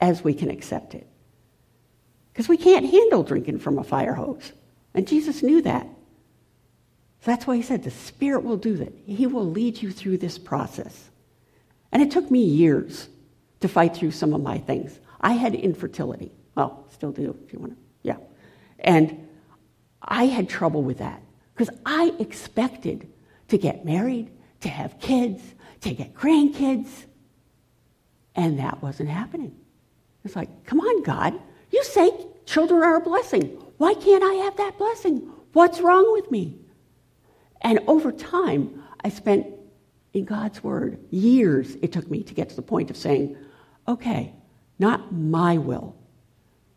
as 0.00 0.24
we 0.24 0.34
can 0.34 0.50
accept 0.50 0.94
it. 0.94 1.06
Because 2.32 2.48
we 2.48 2.56
can't 2.56 2.90
handle 2.90 3.22
drinking 3.22 3.60
from 3.60 3.78
a 3.78 3.84
fire 3.84 4.14
hose. 4.14 4.52
And 4.94 5.06
Jesus 5.06 5.42
knew 5.42 5.62
that. 5.62 5.86
So 7.20 7.30
that's 7.30 7.46
why 7.46 7.56
he 7.56 7.62
said 7.62 7.82
the 7.82 7.90
Spirit 7.90 8.44
will 8.44 8.56
do 8.56 8.76
that. 8.76 8.92
He 9.06 9.26
will 9.26 9.48
lead 9.48 9.80
you 9.80 9.90
through 9.90 10.18
this 10.18 10.38
process. 10.38 11.10
And 11.92 12.02
it 12.02 12.10
took 12.10 12.30
me 12.30 12.42
years 12.42 13.08
to 13.60 13.68
fight 13.68 13.96
through 13.96 14.10
some 14.10 14.34
of 14.34 14.42
my 14.42 14.58
things. 14.58 14.98
I 15.20 15.32
had 15.32 15.54
infertility. 15.54 16.32
Well, 16.54 16.86
still 16.92 17.12
do, 17.12 17.36
if 17.46 17.52
you 17.52 17.58
want 17.58 17.72
to. 17.72 17.78
Yeah. 18.02 18.16
And 18.78 19.28
I 20.02 20.26
had 20.26 20.48
trouble 20.48 20.82
with 20.82 20.98
that 20.98 21.22
because 21.54 21.74
I 21.84 22.12
expected 22.18 23.08
to 23.48 23.58
get 23.58 23.84
married, 23.84 24.30
to 24.60 24.68
have 24.68 24.98
kids, 25.00 25.42
to 25.80 25.94
get 25.94 26.14
grandkids. 26.14 26.88
And 28.34 28.58
that 28.58 28.82
wasn't 28.82 29.08
happening. 29.08 29.56
It's 30.24 30.36
like, 30.36 30.64
come 30.64 30.80
on, 30.80 31.02
God. 31.02 31.34
You 31.70 31.82
say 31.84 32.10
children 32.44 32.82
are 32.82 32.96
a 32.96 33.00
blessing. 33.00 33.44
Why 33.78 33.94
can't 33.94 34.22
I 34.22 34.44
have 34.44 34.56
that 34.56 34.78
blessing? 34.78 35.30
What's 35.52 35.80
wrong 35.80 36.12
with 36.12 36.30
me? 36.30 36.58
And 37.62 37.80
over 37.86 38.12
time, 38.12 38.82
I 39.02 39.08
spent 39.08 39.46
in 40.12 40.24
God's 40.24 40.62
Word 40.62 40.98
years 41.10 41.76
it 41.82 41.92
took 41.92 42.10
me 42.10 42.22
to 42.22 42.34
get 42.34 42.48
to 42.50 42.56
the 42.56 42.62
point 42.62 42.90
of 42.90 42.96
saying, 42.96 43.36
okay, 43.88 44.32
not 44.78 45.12
my 45.12 45.58
will, 45.58 45.94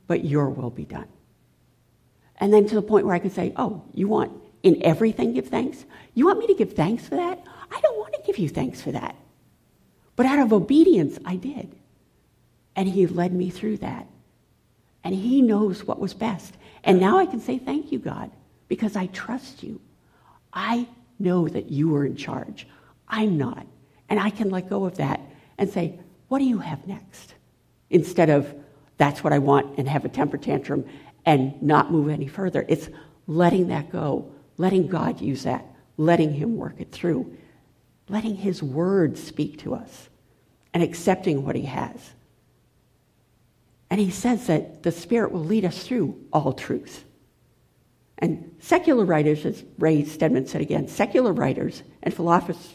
but 0.07 0.25
your 0.25 0.49
will 0.49 0.69
be 0.69 0.85
done. 0.85 1.07
And 2.37 2.53
then 2.53 2.67
to 2.67 2.75
the 2.75 2.81
point 2.81 3.05
where 3.05 3.15
I 3.15 3.19
can 3.19 3.31
say, 3.31 3.53
oh, 3.55 3.83
you 3.93 4.07
want 4.07 4.31
in 4.63 4.81
everything 4.83 5.33
give 5.33 5.47
thanks? 5.47 5.85
You 6.13 6.25
want 6.25 6.39
me 6.39 6.47
to 6.47 6.53
give 6.53 6.73
thanks 6.73 7.07
for 7.07 7.15
that? 7.15 7.43
I 7.71 7.79
don't 7.81 7.97
want 7.97 8.13
to 8.13 8.21
give 8.25 8.37
you 8.37 8.49
thanks 8.49 8.81
for 8.81 8.91
that. 8.91 9.15
But 10.15 10.25
out 10.25 10.39
of 10.39 10.53
obedience, 10.53 11.17
I 11.25 11.35
did. 11.35 11.75
And 12.75 12.87
he 12.87 13.07
led 13.07 13.33
me 13.33 13.49
through 13.49 13.77
that. 13.77 14.07
And 15.03 15.15
he 15.15 15.41
knows 15.41 15.85
what 15.85 15.99
was 15.99 16.13
best. 16.13 16.55
And 16.83 16.99
now 16.99 17.17
I 17.17 17.25
can 17.25 17.39
say, 17.39 17.57
thank 17.57 17.91
you, 17.91 17.99
God, 17.99 18.31
because 18.67 18.95
I 18.95 19.07
trust 19.07 19.63
you. 19.63 19.81
I 20.53 20.87
know 21.19 21.47
that 21.47 21.69
you 21.69 21.95
are 21.95 22.05
in 22.05 22.15
charge. 22.15 22.67
I'm 23.07 23.37
not. 23.37 23.65
And 24.09 24.19
I 24.19 24.29
can 24.29 24.49
let 24.49 24.69
go 24.69 24.85
of 24.85 24.97
that 24.97 25.21
and 25.57 25.69
say, 25.69 25.99
what 26.29 26.39
do 26.39 26.45
you 26.45 26.59
have 26.59 26.87
next? 26.87 27.33
Instead 27.89 28.29
of, 28.29 28.53
that's 28.97 29.23
what 29.23 29.33
I 29.33 29.39
want, 29.39 29.77
and 29.77 29.89
have 29.89 30.05
a 30.05 30.09
temper 30.09 30.37
tantrum 30.37 30.85
and 31.25 31.61
not 31.61 31.91
move 31.91 32.09
any 32.09 32.27
further. 32.27 32.65
It's 32.69 32.89
letting 33.27 33.67
that 33.67 33.91
go, 33.91 34.31
letting 34.57 34.87
God 34.87 35.21
use 35.21 35.43
that, 35.43 35.65
letting 35.97 36.33
Him 36.33 36.55
work 36.55 36.75
it 36.79 36.91
through, 36.91 37.35
letting 38.07 38.35
His 38.35 38.63
word 38.63 39.17
speak 39.17 39.59
to 39.59 39.75
us, 39.75 40.09
and 40.73 40.81
accepting 40.81 41.45
what 41.45 41.55
He 41.55 41.63
has. 41.63 42.13
And 43.89 43.99
He 43.99 44.11
says 44.11 44.47
that 44.47 44.83
the 44.83 44.91
Spirit 44.91 45.31
will 45.31 45.43
lead 45.43 45.65
us 45.65 45.83
through 45.83 46.19
all 46.31 46.53
truth. 46.53 47.03
And 48.19 48.55
secular 48.59 49.05
writers, 49.05 49.45
as 49.45 49.63
Ray 49.77 50.03
Stedman 50.03 50.45
said 50.45 50.61
again, 50.61 50.87
secular 50.87 51.31
writers 51.33 51.83
and 52.03 52.13
philosophers 52.13 52.73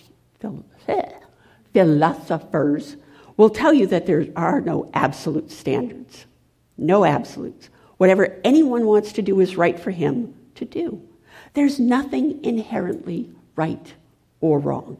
will 3.36 3.50
tell 3.50 3.72
you 3.72 3.86
that 3.88 4.06
there 4.06 4.26
are 4.36 4.60
no 4.60 4.90
absolute 4.94 5.50
standards. 5.50 6.26
No 6.76 7.04
absolutes. 7.04 7.68
Whatever 7.96 8.40
anyone 8.44 8.86
wants 8.86 9.12
to 9.12 9.22
do 9.22 9.40
is 9.40 9.56
right 9.56 9.78
for 9.78 9.90
him 9.90 10.34
to 10.56 10.64
do. 10.64 11.00
There's 11.54 11.78
nothing 11.78 12.44
inherently 12.44 13.30
right 13.56 13.94
or 14.40 14.58
wrong. 14.58 14.98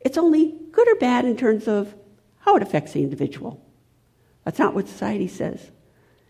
It's 0.00 0.18
only 0.18 0.54
good 0.72 0.88
or 0.88 0.94
bad 0.96 1.24
in 1.24 1.36
terms 1.36 1.68
of 1.68 1.94
how 2.40 2.56
it 2.56 2.62
affects 2.62 2.92
the 2.92 3.02
individual. 3.02 3.60
That's 4.44 4.58
not 4.58 4.74
what 4.74 4.88
society 4.88 5.28
says. 5.28 5.70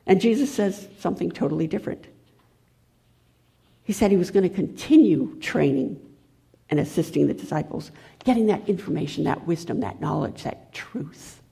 And 0.06 0.20
Jesus 0.20 0.52
says 0.52 0.88
something 0.98 1.30
totally 1.30 1.66
different. 1.66 2.06
He 3.84 3.92
said 3.92 4.10
he 4.10 4.16
was 4.16 4.30
going 4.30 4.48
to 4.48 4.54
continue 4.54 5.38
training 5.40 6.00
and 6.70 6.78
assisting 6.78 7.26
the 7.26 7.34
disciples 7.34 7.90
getting 8.24 8.46
that 8.46 8.68
information, 8.68 9.24
that 9.24 9.46
wisdom, 9.46 9.80
that 9.80 10.00
knowledge, 10.00 10.44
that 10.44 10.72
truth, 10.72 11.42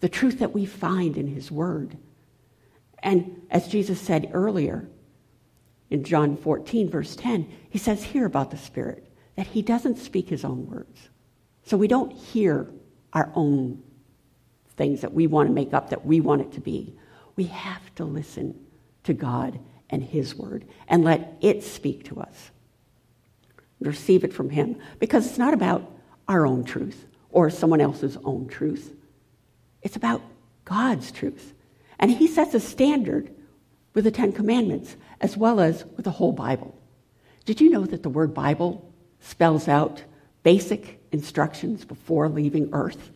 the 0.00 0.08
truth 0.08 0.38
that 0.38 0.54
we 0.54 0.64
find 0.64 1.16
in 1.16 1.26
his 1.26 1.50
word. 1.50 1.96
And 3.00 3.42
as 3.50 3.68
Jesus 3.68 4.00
said 4.00 4.30
earlier 4.32 4.88
in 5.90 6.04
John 6.04 6.36
14, 6.36 6.90
verse 6.90 7.14
10, 7.16 7.50
he 7.68 7.78
says 7.78 8.02
here 8.02 8.24
about 8.24 8.50
the 8.50 8.56
Spirit 8.56 9.12
that 9.36 9.48
he 9.48 9.62
doesn't 9.62 9.98
speak 9.98 10.28
his 10.28 10.44
own 10.44 10.66
words. 10.66 11.08
So 11.64 11.76
we 11.76 11.88
don't 11.88 12.12
hear 12.12 12.70
our 13.12 13.30
own 13.34 13.82
things 14.76 15.00
that 15.00 15.12
we 15.12 15.26
want 15.26 15.48
to 15.48 15.54
make 15.54 15.74
up 15.74 15.90
that 15.90 16.06
we 16.06 16.20
want 16.20 16.42
it 16.42 16.52
to 16.52 16.60
be. 16.60 16.96
We 17.34 17.44
have 17.44 17.94
to 17.96 18.04
listen 18.04 18.66
to 19.04 19.12
God 19.12 19.58
and 19.90 20.02
his 20.02 20.34
word 20.34 20.64
and 20.88 21.04
let 21.04 21.36
it 21.40 21.62
speak 21.62 22.04
to 22.04 22.20
us. 22.20 22.50
Receive 23.80 24.24
it 24.24 24.32
from 24.32 24.50
him 24.50 24.76
because 24.98 25.26
it's 25.26 25.38
not 25.38 25.54
about 25.54 25.90
our 26.28 26.46
own 26.46 26.64
truth 26.64 27.06
or 27.30 27.50
someone 27.50 27.80
else's 27.80 28.16
own 28.24 28.48
truth. 28.48 28.94
It's 29.82 29.96
about 29.96 30.22
God's 30.64 31.12
truth. 31.12 31.54
And 31.98 32.10
he 32.10 32.26
sets 32.26 32.54
a 32.54 32.60
standard 32.60 33.30
with 33.94 34.04
the 34.04 34.10
Ten 34.10 34.32
Commandments 34.32 34.96
as 35.20 35.36
well 35.36 35.60
as 35.60 35.84
with 35.96 36.04
the 36.04 36.10
whole 36.10 36.32
Bible. 36.32 36.76
Did 37.44 37.60
you 37.60 37.70
know 37.70 37.84
that 37.86 38.02
the 38.02 38.08
word 38.08 38.34
Bible 38.34 38.92
spells 39.20 39.68
out 39.68 40.02
basic 40.42 41.00
instructions 41.12 41.84
before 41.84 42.28
leaving 42.28 42.70
earth? 42.72 43.10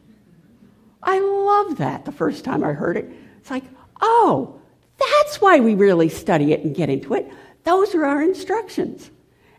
I 1.02 1.20
love 1.20 1.78
that 1.78 2.04
the 2.04 2.12
first 2.12 2.44
time 2.44 2.62
I 2.62 2.72
heard 2.72 2.96
it. 2.96 3.10
It's 3.38 3.50
like, 3.50 3.64
oh, 4.00 4.60
that's 4.98 5.40
why 5.40 5.60
we 5.60 5.74
really 5.74 6.08
study 6.08 6.52
it 6.52 6.64
and 6.64 6.74
get 6.74 6.90
into 6.90 7.14
it. 7.14 7.30
Those 7.64 7.94
are 7.94 8.04
our 8.04 8.22
instructions. 8.22 9.10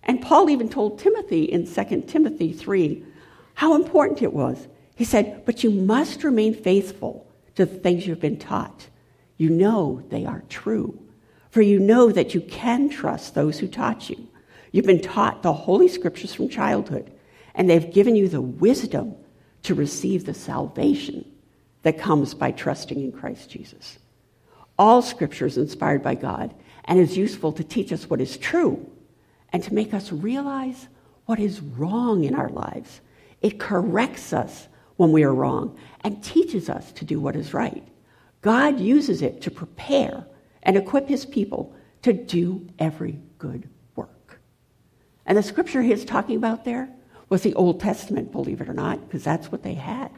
And 0.03 0.21
Paul 0.21 0.49
even 0.49 0.69
told 0.69 0.99
Timothy 0.99 1.43
in 1.43 1.71
2 1.71 2.01
Timothy 2.07 2.53
3 2.53 3.05
how 3.53 3.75
important 3.75 4.21
it 4.21 4.33
was. 4.33 4.67
He 4.95 5.03
said, 5.03 5.45
But 5.45 5.63
you 5.63 5.71
must 5.71 6.23
remain 6.23 6.53
faithful 6.53 7.27
to 7.55 7.65
the 7.65 7.79
things 7.79 8.07
you've 8.07 8.19
been 8.19 8.39
taught. 8.39 8.87
You 9.37 9.49
know 9.49 10.03
they 10.09 10.25
are 10.25 10.43
true, 10.49 10.99
for 11.49 11.61
you 11.61 11.79
know 11.79 12.11
that 12.11 12.33
you 12.33 12.41
can 12.41 12.89
trust 12.89 13.33
those 13.33 13.59
who 13.59 13.67
taught 13.67 14.09
you. 14.09 14.27
You've 14.71 14.85
been 14.85 15.01
taught 15.01 15.43
the 15.43 15.53
Holy 15.53 15.87
Scriptures 15.87 16.33
from 16.33 16.49
childhood, 16.49 17.11
and 17.53 17.69
they've 17.69 17.93
given 17.93 18.15
you 18.15 18.27
the 18.27 18.41
wisdom 18.41 19.15
to 19.63 19.75
receive 19.75 20.25
the 20.25 20.33
salvation 20.33 21.25
that 21.83 21.99
comes 21.99 22.33
by 22.33 22.51
trusting 22.51 22.99
in 22.99 23.11
Christ 23.11 23.49
Jesus. 23.49 23.99
All 24.77 25.01
Scripture 25.01 25.45
is 25.45 25.57
inspired 25.57 26.01
by 26.01 26.15
God 26.15 26.53
and 26.85 26.99
is 26.99 27.17
useful 27.17 27.51
to 27.53 27.63
teach 27.63 27.91
us 27.91 28.09
what 28.09 28.21
is 28.21 28.37
true 28.37 28.89
and 29.53 29.63
to 29.63 29.73
make 29.73 29.93
us 29.93 30.11
realize 30.11 30.87
what 31.25 31.39
is 31.39 31.61
wrong 31.61 32.23
in 32.23 32.35
our 32.35 32.49
lives. 32.49 33.01
It 33.41 33.59
corrects 33.59 34.33
us 34.33 34.67
when 34.97 35.11
we 35.11 35.23
are 35.23 35.33
wrong 35.33 35.77
and 36.01 36.23
teaches 36.23 36.69
us 36.69 36.91
to 36.93 37.05
do 37.05 37.19
what 37.19 37.35
is 37.35 37.53
right. 37.53 37.87
God 38.41 38.79
uses 38.79 39.21
it 39.21 39.41
to 39.41 39.51
prepare 39.51 40.25
and 40.63 40.77
equip 40.77 41.07
his 41.07 41.25
people 41.25 41.75
to 42.01 42.13
do 42.13 42.67
every 42.79 43.19
good 43.37 43.69
work. 43.95 44.39
And 45.25 45.37
the 45.37 45.43
scripture 45.43 45.81
he 45.81 45.91
is 45.91 46.05
talking 46.05 46.35
about 46.35 46.65
there 46.65 46.89
was 47.29 47.43
the 47.43 47.53
Old 47.53 47.79
Testament, 47.79 48.31
believe 48.31 48.61
it 48.61 48.69
or 48.69 48.73
not, 48.73 49.07
because 49.07 49.23
that's 49.23 49.51
what 49.51 49.63
they 49.63 49.75
had. 49.75 50.11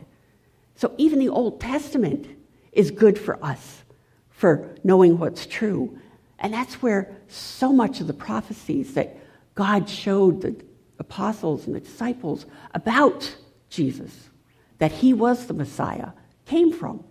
So 0.76 0.94
even 0.98 1.20
the 1.20 1.30
Old 1.30 1.62
Testament 1.62 2.28
is 2.72 2.92
good 2.92 3.20
for 3.20 3.44
us 3.44 3.84
for 4.30 4.76
knowing 4.84 5.20
what's 5.20 5.46
true. 5.46 6.00
And 6.40 6.54
that's 6.54 6.82
where 6.82 7.16
so 7.28 7.72
much 7.72 8.02
of 8.02 8.08
the 8.08 8.14
prophecies 8.14 8.96
that 8.96 9.18
God 9.56 9.90
showed 9.90 10.42
the 10.42 10.56
apostles 11.00 11.68
and 11.68 11.76
the 11.76 11.80
disciples 11.80 12.46
about 12.74 13.36
Jesus, 13.70 14.30
that 14.78 14.92
he 14.92 15.14
was 15.14 15.48
the 15.48 15.54
Messiah, 15.54 16.10
came 16.46 16.72
from. 16.72 17.04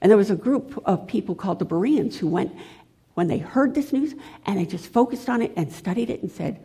And 0.00 0.10
there 0.10 0.18
was 0.18 0.30
a 0.30 0.36
group 0.36 0.82
of 0.84 1.06
people 1.06 1.34
called 1.34 1.58
the 1.58 1.64
Bereans 1.64 2.16
who 2.18 2.28
went, 2.28 2.54
when 3.14 3.28
they 3.28 3.38
heard 3.38 3.74
this 3.74 3.92
news, 3.92 4.14
and 4.44 4.58
they 4.58 4.66
just 4.66 4.92
focused 4.92 5.28
on 5.28 5.40
it 5.40 5.52
and 5.56 5.72
studied 5.72 6.10
it 6.10 6.22
and 6.22 6.30
said, 6.30 6.60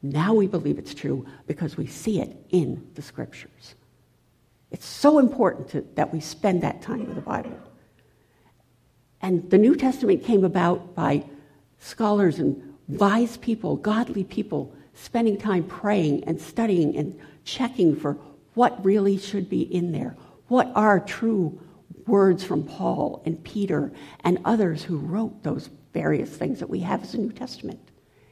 now 0.00 0.34
we 0.34 0.46
believe 0.46 0.78
it's 0.78 0.94
true 0.94 1.26
because 1.46 1.76
we 1.76 1.86
see 1.86 2.20
it 2.20 2.36
in 2.50 2.88
the 2.94 3.02
scriptures. 3.02 3.74
It's 4.70 4.86
so 4.86 5.18
important 5.18 5.68
to, 5.70 5.86
that 5.94 6.12
we 6.12 6.20
spend 6.20 6.62
that 6.62 6.82
time 6.82 7.06
with 7.06 7.14
the 7.14 7.20
Bible. 7.20 7.58
And 9.20 9.48
the 9.50 9.58
New 9.58 9.76
Testament 9.76 10.24
came 10.24 10.44
about 10.44 10.94
by 10.94 11.24
scholars 11.78 12.38
and 12.38 12.71
wise 12.98 13.36
people, 13.36 13.76
godly 13.76 14.24
people, 14.24 14.74
spending 14.94 15.36
time 15.36 15.64
praying 15.64 16.24
and 16.24 16.40
studying 16.40 16.96
and 16.96 17.18
checking 17.44 17.96
for 17.96 18.16
what 18.54 18.84
really 18.84 19.18
should 19.18 19.48
be 19.48 19.62
in 19.62 19.92
there. 19.92 20.16
What 20.48 20.70
are 20.74 21.00
true 21.00 21.60
words 22.06 22.44
from 22.44 22.64
Paul 22.64 23.22
and 23.24 23.42
Peter 23.44 23.92
and 24.24 24.38
others 24.44 24.82
who 24.82 24.98
wrote 24.98 25.42
those 25.42 25.70
various 25.92 26.30
things 26.30 26.58
that 26.58 26.68
we 26.68 26.80
have 26.80 27.02
as 27.02 27.14
a 27.14 27.18
New 27.18 27.32
Testament? 27.32 27.80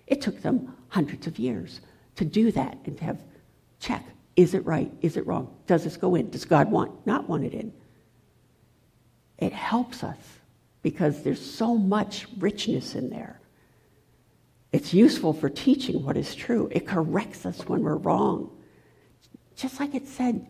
It 0.06 0.20
took 0.20 0.42
them 0.42 0.76
hundreds 0.88 1.26
of 1.26 1.38
years 1.38 1.80
to 2.16 2.24
do 2.24 2.52
that 2.52 2.78
and 2.84 2.98
to 2.98 3.04
have 3.04 3.22
check 3.78 4.04
is 4.36 4.54
it 4.54 4.64
right? 4.64 4.90
Is 5.02 5.16
it 5.16 5.26
wrong? 5.26 5.54
Does 5.66 5.84
this 5.84 5.96
go 5.96 6.14
in? 6.14 6.30
Does 6.30 6.44
God 6.44 6.70
want 6.70 7.06
not 7.06 7.28
want 7.28 7.44
it 7.44 7.52
in? 7.52 7.72
It 9.38 9.52
helps 9.52 10.04
us 10.04 10.18
because 10.82 11.22
there's 11.22 11.44
so 11.44 11.76
much 11.76 12.26
richness 12.38 12.94
in 12.94 13.10
there. 13.10 13.39
It's 14.72 14.94
useful 14.94 15.32
for 15.32 15.48
teaching 15.48 16.04
what 16.04 16.16
is 16.16 16.34
true. 16.34 16.68
It 16.70 16.86
corrects 16.86 17.44
us 17.44 17.66
when 17.66 17.82
we're 17.82 17.96
wrong. 17.96 18.50
Just 19.56 19.80
like 19.80 19.94
it 19.94 20.06
said, 20.06 20.46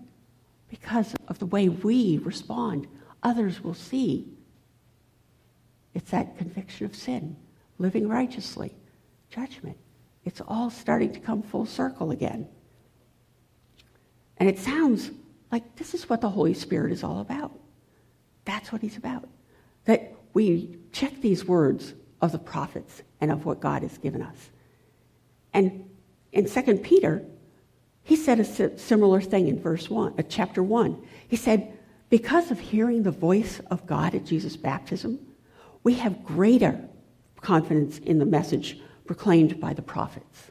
because 0.69 1.15
of 1.29 1.39
the 1.39 1.47
way 1.47 1.69
we 1.69 2.19
respond, 2.19 2.87
others 3.23 3.63
will 3.63 3.75
see. 3.75 4.29
It's 5.95 6.11
that 6.11 6.39
conviction 6.39 6.87
of 6.87 6.95
sin, 6.95 7.37
living 7.79 8.09
righteously, 8.09 8.75
judgment. 9.31 9.77
It's 10.25 10.41
all 10.47 10.71
starting 10.71 11.13
to 11.13 11.21
come 11.21 11.43
full 11.43 11.67
circle 11.67 12.11
again. 12.11 12.47
And 14.37 14.49
it 14.49 14.59
sounds 14.59 15.11
like 15.51 15.77
this 15.77 15.95
is 15.95 16.09
what 16.09 16.21
the 16.21 16.31
Holy 16.31 16.55
Spirit 16.55 16.93
is 16.93 17.03
all 17.03 17.21
about. 17.21 17.53
That's 18.45 18.71
what 18.71 18.83
he's 18.83 18.97
about. 18.97 19.29
That 19.87 20.15
we 20.35 20.77
check 20.93 21.21
these 21.21 21.45
words 21.45 21.95
of 22.21 22.33
the 22.33 22.39
prophets 22.39 23.03
and 23.21 23.31
of 23.31 23.45
what 23.45 23.61
God 23.61 23.83
has 23.83 23.99
given 23.99 24.23
us. 24.23 24.51
And 25.53 25.89
in 26.33 26.49
2 26.49 26.79
Peter, 26.79 27.23
he 28.03 28.17
said 28.17 28.41
a 28.41 28.79
similar 28.79 29.21
thing 29.21 29.49
in 29.49 29.61
verse 29.61 29.91
1, 29.91 30.15
uh, 30.19 30.23
chapter 30.29 30.63
1. 30.63 31.03
He 31.29 31.37
said, 31.37 31.73
Because 32.09 32.51
of 32.51 32.59
hearing 32.59 33.03
the 33.03 33.11
voice 33.11 33.61
of 33.71 33.87
God 33.87 34.15
at 34.15 34.25
Jesus' 34.25 34.57
baptism, 34.57 35.19
we 35.83 35.95
have 35.95 36.25
greater 36.25 36.79
confidence 37.41 37.99
in 37.99 38.19
the 38.19 38.27
message 38.27 38.81
proclaimed 39.07 39.61
by 39.61 39.75
the 39.75 39.83
prophets, 39.83 40.51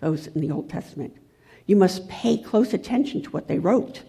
those 0.00 0.26
in 0.28 0.40
the 0.40 0.50
Old 0.50 0.68
Testament. 0.68 1.16
You 1.66 1.76
must 1.76 2.08
pay 2.08 2.38
close 2.38 2.74
attention 2.74 3.22
to 3.22 3.30
what 3.30 3.48
they 3.48 3.58
wrote, 3.58 4.02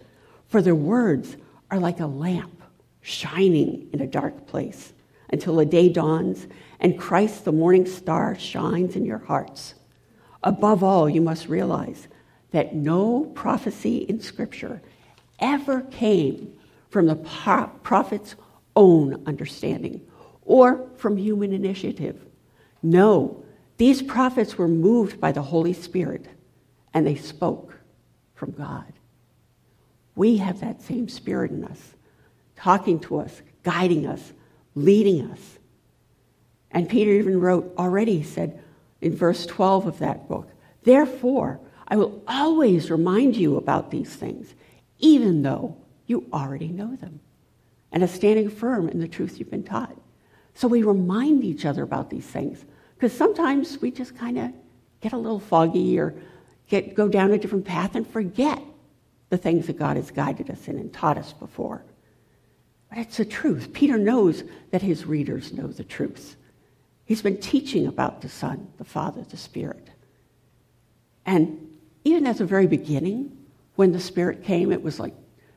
for 0.46 0.62
their 0.62 0.74
words 0.74 1.36
are 1.70 1.78
like 1.78 2.00
a 2.00 2.06
lamp 2.06 2.62
shining 3.00 3.88
in 3.92 4.00
a 4.00 4.06
dark 4.06 4.46
place 4.46 4.92
until 5.30 5.56
the 5.56 5.66
day 5.66 5.88
dawns 5.88 6.46
and 6.80 6.98
Christ, 6.98 7.44
the 7.44 7.52
morning 7.52 7.86
star, 7.86 8.38
shines 8.38 8.96
in 8.96 9.04
your 9.04 9.18
hearts. 9.18 9.74
Above 10.42 10.84
all, 10.84 11.08
you 11.08 11.20
must 11.20 11.48
realize 11.48 12.08
that 12.52 12.74
no 12.74 13.24
prophecy 13.34 13.98
in 13.98 14.20
Scripture 14.20 14.80
ever 15.38 15.82
came 15.82 16.54
from 16.90 17.06
the 17.06 17.16
prophet's 17.82 18.36
own 18.74 19.22
understanding 19.26 20.00
or 20.42 20.88
from 20.96 21.16
human 21.16 21.52
initiative. 21.52 22.24
No, 22.82 23.44
these 23.76 24.02
prophets 24.02 24.56
were 24.56 24.68
moved 24.68 25.20
by 25.20 25.32
the 25.32 25.42
Holy 25.42 25.72
Spirit 25.72 26.26
and 26.94 27.06
they 27.06 27.16
spoke 27.16 27.74
from 28.34 28.52
God. 28.52 28.92
We 30.14 30.38
have 30.38 30.60
that 30.60 30.82
same 30.82 31.08
spirit 31.08 31.50
in 31.50 31.64
us, 31.64 31.94
talking 32.56 32.98
to 33.00 33.20
us, 33.20 33.42
guiding 33.62 34.06
us, 34.06 34.32
leading 34.82 35.30
us. 35.30 35.58
And 36.70 36.88
Peter 36.88 37.12
even 37.12 37.40
wrote 37.40 37.74
already, 37.78 38.22
said 38.22 38.62
in 39.00 39.14
verse 39.14 39.46
12 39.46 39.86
of 39.86 39.98
that 39.98 40.28
book, 40.28 40.50
Therefore, 40.82 41.60
I 41.86 41.96
will 41.96 42.22
always 42.26 42.90
remind 42.90 43.36
you 43.36 43.56
about 43.56 43.90
these 43.90 44.14
things, 44.14 44.54
even 44.98 45.42
though 45.42 45.76
you 46.06 46.26
already 46.32 46.68
know 46.68 46.94
them, 46.96 47.20
and 47.92 48.02
are 48.02 48.08
standing 48.08 48.50
firm 48.50 48.88
in 48.88 49.00
the 49.00 49.08
truth 49.08 49.38
you've 49.38 49.50
been 49.50 49.62
taught. 49.62 49.96
So 50.54 50.68
we 50.68 50.82
remind 50.82 51.44
each 51.44 51.64
other 51.64 51.82
about 51.82 52.10
these 52.10 52.26
things, 52.26 52.64
because 52.94 53.12
sometimes 53.12 53.80
we 53.80 53.90
just 53.90 54.16
kind 54.16 54.38
of 54.38 54.52
get 55.00 55.12
a 55.12 55.18
little 55.18 55.40
foggy 55.40 55.98
or 55.98 56.14
get, 56.68 56.94
go 56.94 57.08
down 57.08 57.32
a 57.32 57.38
different 57.38 57.64
path 57.64 57.94
and 57.94 58.06
forget 58.06 58.60
the 59.30 59.38
things 59.38 59.66
that 59.66 59.78
God 59.78 59.96
has 59.96 60.10
guided 60.10 60.50
us 60.50 60.68
in 60.68 60.78
and 60.78 60.92
taught 60.92 61.18
us 61.18 61.32
before. 61.32 61.84
But 62.88 62.98
it's 62.98 63.18
the 63.18 63.24
truth. 63.24 63.72
Peter 63.72 63.98
knows 63.98 64.44
that 64.70 64.82
his 64.82 65.04
readers 65.04 65.52
know 65.52 65.66
the 65.66 65.84
truth. 65.84 66.36
He's 67.04 67.22
been 67.22 67.38
teaching 67.38 67.86
about 67.86 68.20
the 68.20 68.28
Son, 68.28 68.68
the 68.78 68.84
Father, 68.84 69.22
the 69.22 69.36
Spirit. 69.36 69.88
And 71.24 71.78
even 72.04 72.26
at 72.26 72.38
the 72.38 72.44
very 72.44 72.66
beginning, 72.66 73.36
when 73.76 73.92
the 73.92 74.00
Spirit 74.00 74.42
came, 74.42 74.72
it 74.72 74.82
was 74.82 74.98
like 74.98 75.14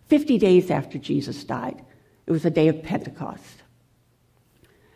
50 0.07 0.37
days 0.37 0.69
after 0.69 0.97
Jesus 0.97 1.43
died. 1.43 1.83
It 2.25 2.31
was 2.31 2.45
a 2.45 2.49
day 2.49 2.67
of 2.67 2.83
Pentecost. 2.83 3.63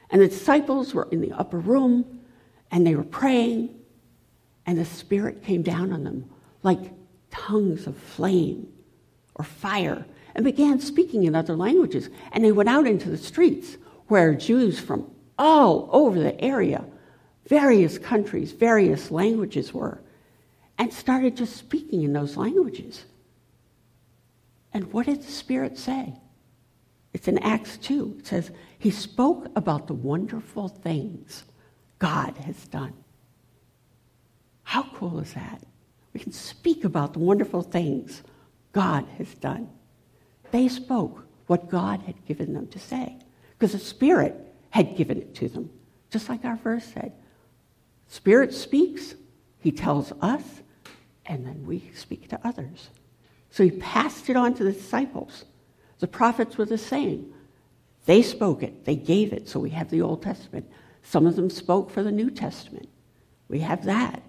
And 0.09 0.21
the 0.21 0.27
disciples 0.27 0.93
were 0.93 1.07
in 1.11 1.21
the 1.21 1.31
upper 1.31 1.59
room 1.59 2.21
and 2.71 2.85
they 2.85 2.95
were 2.95 3.03
praying, 3.03 3.73
and 4.65 4.77
the 4.77 4.85
Spirit 4.85 5.43
came 5.43 5.61
down 5.61 5.93
on 5.93 6.03
them 6.03 6.29
like 6.63 6.91
tongues 7.31 7.87
of 7.87 7.95
flame 7.95 8.67
or 9.35 9.45
fire 9.45 10.05
and 10.35 10.43
began 10.43 10.79
speaking 10.79 11.23
in 11.23 11.35
other 11.35 11.55
languages. 11.55 12.09
And 12.31 12.43
they 12.43 12.51
went 12.51 12.69
out 12.69 12.85
into 12.85 13.09
the 13.09 13.17
streets 13.17 13.77
where 14.07 14.35
Jews 14.35 14.79
from 14.79 15.09
all 15.37 15.89
over 15.91 16.19
the 16.19 16.39
area, 16.41 16.83
various 17.47 17.97
countries, 17.97 18.51
various 18.51 19.11
languages 19.11 19.73
were, 19.73 20.01
and 20.77 20.93
started 20.93 21.37
just 21.37 21.55
speaking 21.55 22.03
in 22.03 22.13
those 22.13 22.37
languages. 22.37 23.05
And 24.73 24.91
what 24.91 25.05
did 25.05 25.21
the 25.23 25.31
Spirit 25.31 25.77
say? 25.77 26.13
It's 27.13 27.29
in 27.29 27.37
Acts 27.39 27.77
2. 27.77 28.17
It 28.19 28.27
says, 28.27 28.51
He 28.77 28.91
spoke 28.91 29.47
about 29.55 29.87
the 29.87 29.93
wonderful 29.93 30.67
things 30.67 31.45
God 31.97 32.35
has 32.39 32.67
done. 32.67 32.93
How 34.63 34.83
cool 34.83 35.19
is 35.19 35.33
that? 35.33 35.63
We 36.13 36.19
can 36.19 36.33
speak 36.33 36.83
about 36.83 37.13
the 37.13 37.19
wonderful 37.19 37.61
things 37.61 38.21
God 38.73 39.05
has 39.17 39.33
done. 39.35 39.69
They 40.55 40.69
spoke 40.69 41.27
what 41.47 41.69
God 41.69 42.03
had 42.03 42.25
given 42.25 42.53
them 42.53 42.67
to 42.67 42.79
say 42.79 43.17
because 43.51 43.73
the 43.73 43.77
Spirit 43.77 44.55
had 44.69 44.95
given 44.95 45.17
it 45.17 45.35
to 45.35 45.49
them, 45.49 45.69
just 46.09 46.29
like 46.29 46.45
our 46.45 46.55
verse 46.55 46.85
said. 46.85 47.11
Spirit 48.07 48.53
speaks, 48.53 49.15
He 49.59 49.73
tells 49.73 50.13
us, 50.21 50.43
and 51.25 51.45
then 51.45 51.65
we 51.65 51.91
speak 51.93 52.29
to 52.29 52.39
others. 52.47 52.89
So 53.49 53.65
He 53.65 53.71
passed 53.71 54.29
it 54.29 54.37
on 54.37 54.53
to 54.53 54.63
the 54.63 54.71
disciples. 54.71 55.43
The 55.99 56.07
prophets 56.07 56.57
were 56.57 56.63
the 56.63 56.77
same. 56.77 57.33
They 58.05 58.21
spoke 58.21 58.63
it, 58.63 58.85
they 58.85 58.95
gave 58.95 59.33
it. 59.33 59.49
So 59.49 59.59
we 59.59 59.71
have 59.71 59.89
the 59.89 60.03
Old 60.03 60.23
Testament. 60.23 60.71
Some 61.03 61.27
of 61.27 61.35
them 61.35 61.49
spoke 61.49 61.91
for 61.91 62.01
the 62.01 62.13
New 62.13 62.31
Testament. 62.31 62.87
We 63.49 63.59
have 63.59 63.83
that. 63.83 64.23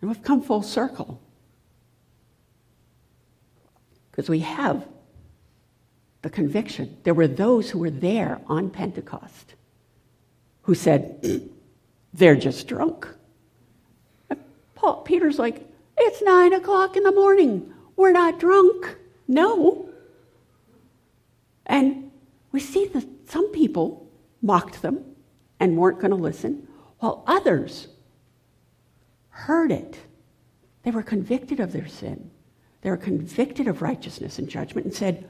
And 0.00 0.08
we've 0.08 0.22
come 0.22 0.40
full 0.40 0.62
circle. 0.62 1.20
Because 4.10 4.28
we 4.28 4.40
have 4.40 4.86
the 6.22 6.30
conviction. 6.30 6.96
There 7.04 7.14
were 7.14 7.28
those 7.28 7.70
who 7.70 7.78
were 7.78 7.90
there 7.90 8.40
on 8.46 8.70
Pentecost 8.70 9.54
who 10.62 10.74
said, 10.74 11.50
they're 12.14 12.36
just 12.36 12.68
drunk. 12.68 13.06
Paul, 14.74 15.02
Peter's 15.02 15.38
like, 15.38 15.66
it's 15.98 16.22
nine 16.22 16.52
o'clock 16.52 16.96
in 16.96 17.02
the 17.02 17.12
morning. 17.12 17.72
We're 17.96 18.12
not 18.12 18.38
drunk. 18.40 18.96
No. 19.28 19.88
And 21.66 22.10
we 22.52 22.60
see 22.60 22.86
that 22.86 23.06
some 23.26 23.52
people 23.52 24.08
mocked 24.42 24.82
them 24.82 25.04
and 25.58 25.76
weren't 25.76 26.00
going 26.00 26.10
to 26.10 26.16
listen, 26.16 26.66
while 26.98 27.22
others 27.26 27.88
heard 29.28 29.70
it. 29.70 29.98
They 30.82 30.90
were 30.90 31.02
convicted 31.02 31.60
of 31.60 31.72
their 31.72 31.86
sin. 31.86 32.30
They 32.82 32.90
were 32.90 32.96
convicted 32.96 33.68
of 33.68 33.82
righteousness 33.82 34.38
and 34.38 34.48
judgment 34.48 34.86
and 34.86 34.94
said, 34.94 35.28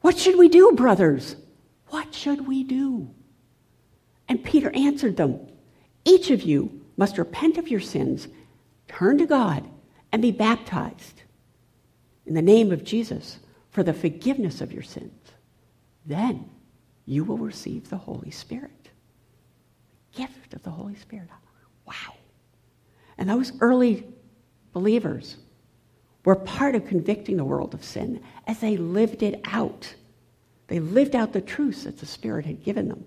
What 0.00 0.18
should 0.18 0.38
we 0.38 0.48
do, 0.48 0.72
brothers? 0.72 1.36
What 1.88 2.14
should 2.14 2.46
we 2.46 2.64
do? 2.64 3.10
And 4.28 4.44
Peter 4.44 4.70
answered 4.74 5.16
them, 5.16 5.40
Each 6.04 6.30
of 6.30 6.42
you 6.42 6.80
must 6.96 7.18
repent 7.18 7.58
of 7.58 7.68
your 7.68 7.80
sins, 7.80 8.28
turn 8.88 9.18
to 9.18 9.26
God, 9.26 9.68
and 10.12 10.22
be 10.22 10.30
baptized 10.30 11.22
in 12.26 12.34
the 12.34 12.42
name 12.42 12.70
of 12.70 12.84
Jesus 12.84 13.38
for 13.70 13.82
the 13.82 13.94
forgiveness 13.94 14.60
of 14.60 14.72
your 14.72 14.82
sins. 14.82 15.32
Then 16.06 16.48
you 17.06 17.24
will 17.24 17.38
receive 17.38 17.88
the 17.88 17.96
Holy 17.96 18.30
Spirit. 18.30 18.90
The 20.12 20.18
gift 20.18 20.54
of 20.54 20.62
the 20.62 20.70
Holy 20.70 20.94
Spirit. 20.96 21.28
Wow. 21.86 22.14
And 23.18 23.28
those 23.28 23.52
early 23.60 24.06
believers 24.72 25.36
were 26.24 26.36
part 26.36 26.74
of 26.74 26.86
convicting 26.86 27.36
the 27.36 27.44
world 27.44 27.74
of 27.74 27.84
sin 27.84 28.22
as 28.46 28.60
they 28.60 28.76
lived 28.76 29.22
it 29.22 29.40
out. 29.44 29.94
They 30.68 30.80
lived 30.80 31.14
out 31.16 31.32
the 31.32 31.40
truths 31.40 31.84
that 31.84 31.98
the 31.98 32.06
Spirit 32.06 32.46
had 32.46 32.64
given 32.64 32.88
them, 32.88 33.04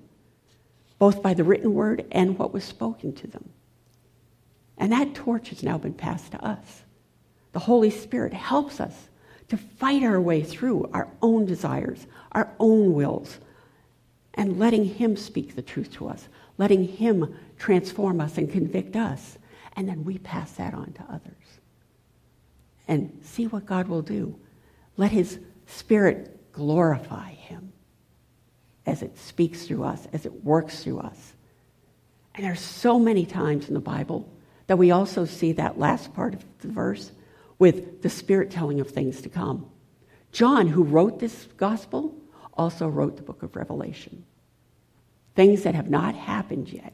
both 0.99 1.23
by 1.23 1.33
the 1.33 1.43
written 1.43 1.73
word 1.73 2.05
and 2.11 2.37
what 2.37 2.53
was 2.53 2.63
spoken 2.63 3.13
to 3.15 3.27
them. 3.27 3.49
And 4.77 4.91
that 4.91 5.15
torch 5.15 5.49
has 5.49 5.63
now 5.63 5.77
been 5.77 5.93
passed 5.93 6.31
to 6.31 6.45
us. 6.45 6.83
The 7.53 7.59
Holy 7.59 7.89
Spirit 7.89 8.33
helps 8.33 8.81
us 8.81 9.07
to 9.47 9.57
fight 9.57 10.03
our 10.03 10.19
way 10.19 10.43
through 10.43 10.89
our 10.93 11.07
own 11.21 11.45
desires, 11.45 12.05
our 12.33 12.51
own 12.59 12.93
wills, 12.93 13.39
and 14.33 14.59
letting 14.59 14.83
Him 14.83 15.15
speak 15.15 15.55
the 15.55 15.61
truth 15.61 15.91
to 15.93 16.07
us, 16.07 16.27
letting 16.57 16.83
Him 16.85 17.35
transform 17.57 18.19
us 18.19 18.37
and 18.37 18.51
convict 18.51 18.95
us. 18.95 19.37
And 19.77 19.87
then 19.87 20.03
we 20.03 20.17
pass 20.17 20.51
that 20.53 20.73
on 20.73 20.91
to 20.93 21.03
others. 21.03 21.44
And 22.87 23.19
see 23.23 23.47
what 23.47 23.65
God 23.65 23.87
will 23.87 24.01
do. 24.01 24.39
Let 24.97 25.11
His 25.11 25.39
Spirit 25.65 26.51
glorify 26.51 27.31
Him 27.31 27.73
as 28.85 29.01
it 29.01 29.17
speaks 29.17 29.65
through 29.65 29.83
us, 29.83 30.07
as 30.13 30.25
it 30.25 30.43
works 30.43 30.83
through 30.83 30.99
us. 30.99 31.33
And 32.35 32.45
there's 32.45 32.59
so 32.59 32.99
many 32.99 33.25
times 33.25 33.67
in 33.67 33.73
the 33.73 33.79
Bible 33.79 34.31
that 34.67 34.77
we 34.77 34.91
also 34.91 35.25
see 35.25 35.53
that 35.53 35.79
last 35.79 36.13
part 36.13 36.33
of 36.33 36.43
the 36.59 36.67
verse 36.67 37.11
with 37.57 38.01
the 38.01 38.09
Spirit 38.09 38.51
telling 38.51 38.79
of 38.79 38.89
things 38.89 39.21
to 39.21 39.29
come. 39.29 39.69
John, 40.31 40.67
who 40.67 40.83
wrote 40.83 41.19
this 41.19 41.47
gospel, 41.57 42.13
also 42.53 42.87
wrote 42.87 43.15
the 43.15 43.23
book 43.23 43.41
of 43.41 43.55
Revelation. 43.55 44.25
Things 45.35 45.63
that 45.63 45.75
have 45.75 45.89
not 45.89 46.15
happened 46.15 46.69
yet. 46.69 46.93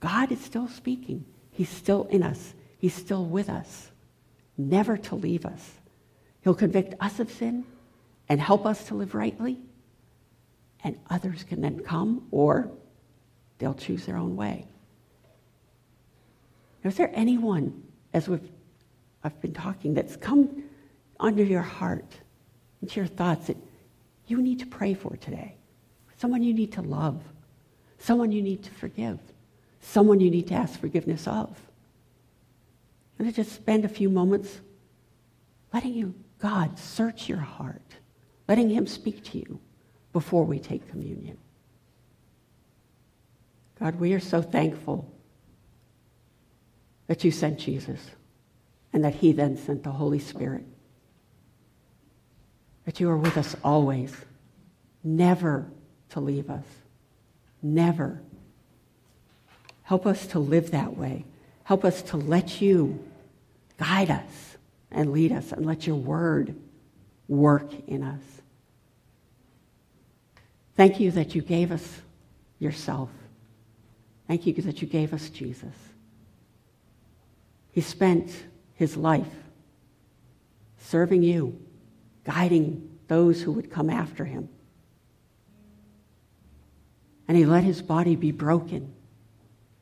God 0.00 0.32
is 0.32 0.40
still 0.40 0.68
speaking. 0.68 1.24
He's 1.50 1.68
still 1.68 2.04
in 2.04 2.22
us. 2.22 2.54
He's 2.78 2.94
still 2.94 3.24
with 3.24 3.48
us, 3.48 3.90
never 4.58 4.96
to 4.96 5.14
leave 5.14 5.44
us. 5.46 5.72
He'll 6.42 6.54
convict 6.54 6.94
us 7.00 7.20
of 7.20 7.30
sin 7.30 7.64
and 8.28 8.40
help 8.40 8.66
us 8.66 8.84
to 8.88 8.94
live 8.94 9.14
rightly, 9.14 9.58
and 10.82 10.98
others 11.10 11.44
can 11.44 11.60
then 11.60 11.80
come 11.80 12.26
or 12.30 12.70
they'll 13.58 13.74
choose 13.74 14.06
their 14.06 14.16
own 14.16 14.36
way. 14.36 14.66
Is 16.84 16.96
there 16.96 17.10
anyone, 17.14 17.82
as 18.12 18.28
we've, 18.28 18.48
I've 19.24 19.40
been 19.40 19.52
talking, 19.52 19.94
that's 19.94 20.16
come 20.16 20.64
under 21.18 21.42
your 21.42 21.62
heart, 21.62 22.20
into 22.80 23.00
your 23.00 23.08
thoughts 23.08 23.48
that 23.48 23.56
you 24.28 24.40
need 24.40 24.60
to 24.60 24.66
pray 24.66 24.94
for 24.94 25.16
today? 25.16 25.56
Someone 26.16 26.42
you 26.42 26.54
need 26.54 26.72
to 26.72 26.82
love, 26.82 27.22
someone 27.98 28.30
you 28.30 28.40
need 28.40 28.62
to 28.62 28.70
forgive, 28.70 29.18
someone 29.80 30.20
you 30.20 30.30
need 30.30 30.46
to 30.48 30.54
ask 30.54 30.78
forgiveness 30.78 31.26
of. 31.26 31.60
And 33.18 33.28
to 33.28 33.32
just 33.32 33.52
spend 33.52 33.84
a 33.84 33.88
few 33.88 34.10
moments 34.10 34.60
letting 35.72 35.94
you, 35.94 36.14
God, 36.38 36.78
search 36.78 37.28
your 37.28 37.38
heart, 37.38 37.96
letting 38.48 38.70
Him 38.70 38.86
speak 38.86 39.24
to 39.24 39.38
you 39.38 39.60
before 40.12 40.44
we 40.44 40.58
take 40.58 40.88
communion. 40.88 41.38
God, 43.78 43.96
we 43.96 44.12
are 44.14 44.20
so 44.20 44.40
thankful 44.42 45.12
that 47.06 47.24
you 47.24 47.30
sent 47.30 47.58
Jesus 47.58 48.00
and 48.92 49.04
that 49.04 49.14
He 49.14 49.32
then 49.32 49.56
sent 49.56 49.82
the 49.82 49.90
Holy 49.90 50.18
Spirit. 50.18 50.64
That 52.84 53.00
you 53.00 53.10
are 53.10 53.16
with 53.16 53.36
us 53.36 53.56
always, 53.64 54.14
never 55.02 55.70
to 56.10 56.20
leave 56.20 56.48
us. 56.48 56.64
Never. 57.62 58.22
Help 59.82 60.06
us 60.06 60.26
to 60.28 60.38
live 60.38 60.70
that 60.70 60.96
way. 60.96 61.24
Help 61.66 61.84
us 61.84 62.00
to 62.00 62.16
let 62.16 62.60
you 62.60 63.04
guide 63.76 64.08
us 64.08 64.56
and 64.92 65.10
lead 65.10 65.32
us 65.32 65.50
and 65.50 65.66
let 65.66 65.84
your 65.84 65.96
word 65.96 66.54
work 67.26 67.68
in 67.88 68.04
us. 68.04 68.22
Thank 70.76 71.00
you 71.00 71.10
that 71.10 71.34
you 71.34 71.42
gave 71.42 71.72
us 71.72 72.02
yourself. 72.60 73.10
Thank 74.28 74.46
you 74.46 74.52
that 74.62 74.80
you 74.80 74.86
gave 74.86 75.12
us 75.12 75.28
Jesus. 75.28 75.74
He 77.72 77.80
spent 77.80 78.30
his 78.74 78.96
life 78.96 79.26
serving 80.78 81.24
you, 81.24 81.60
guiding 82.22 82.96
those 83.08 83.42
who 83.42 83.50
would 83.50 83.72
come 83.72 83.90
after 83.90 84.24
him. 84.24 84.48
And 87.26 87.36
he 87.36 87.44
let 87.44 87.64
his 87.64 87.82
body 87.82 88.14
be 88.14 88.30
broken 88.30 88.94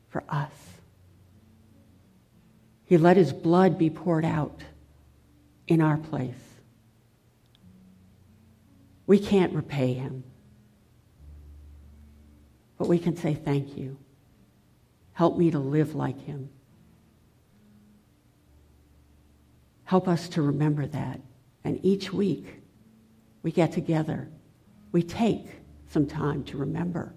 for 0.09 0.23
us. 0.27 0.49
He 2.85 2.97
let 2.97 3.17
his 3.17 3.33
blood 3.33 3.77
be 3.77 3.89
poured 3.89 4.25
out 4.25 4.63
in 5.67 5.81
our 5.81 5.97
place. 5.97 6.35
We 9.07 9.19
can't 9.19 9.53
repay 9.53 9.93
him, 9.93 10.23
but 12.77 12.87
we 12.87 12.99
can 12.99 13.15
say 13.15 13.33
thank 13.33 13.77
you. 13.77 13.97
Help 15.13 15.37
me 15.37 15.51
to 15.51 15.59
live 15.59 15.95
like 15.95 16.19
him. 16.25 16.49
Help 19.85 20.07
us 20.07 20.27
to 20.29 20.41
remember 20.41 20.87
that 20.87 21.21
And 21.65 21.79
each 21.83 22.13
week, 22.13 22.61
we 23.41 23.51
get 23.51 23.73
together. 23.73 24.29
We 24.91 25.01
take 25.01 25.47
some 25.87 26.05
time 26.05 26.43
to 26.45 26.57
remember 26.57 27.13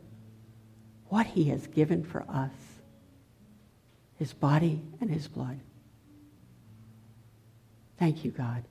what 1.11 1.27
he 1.27 1.45
has 1.45 1.67
given 1.67 2.03
for 2.03 2.25
us 2.29 2.51
his 4.19 4.33
body 4.33 4.81
and 5.01 5.11
his 5.11 5.29
blood. 5.29 5.59
Thank 7.99 8.25
you, 8.25 8.31
God. 8.31 8.65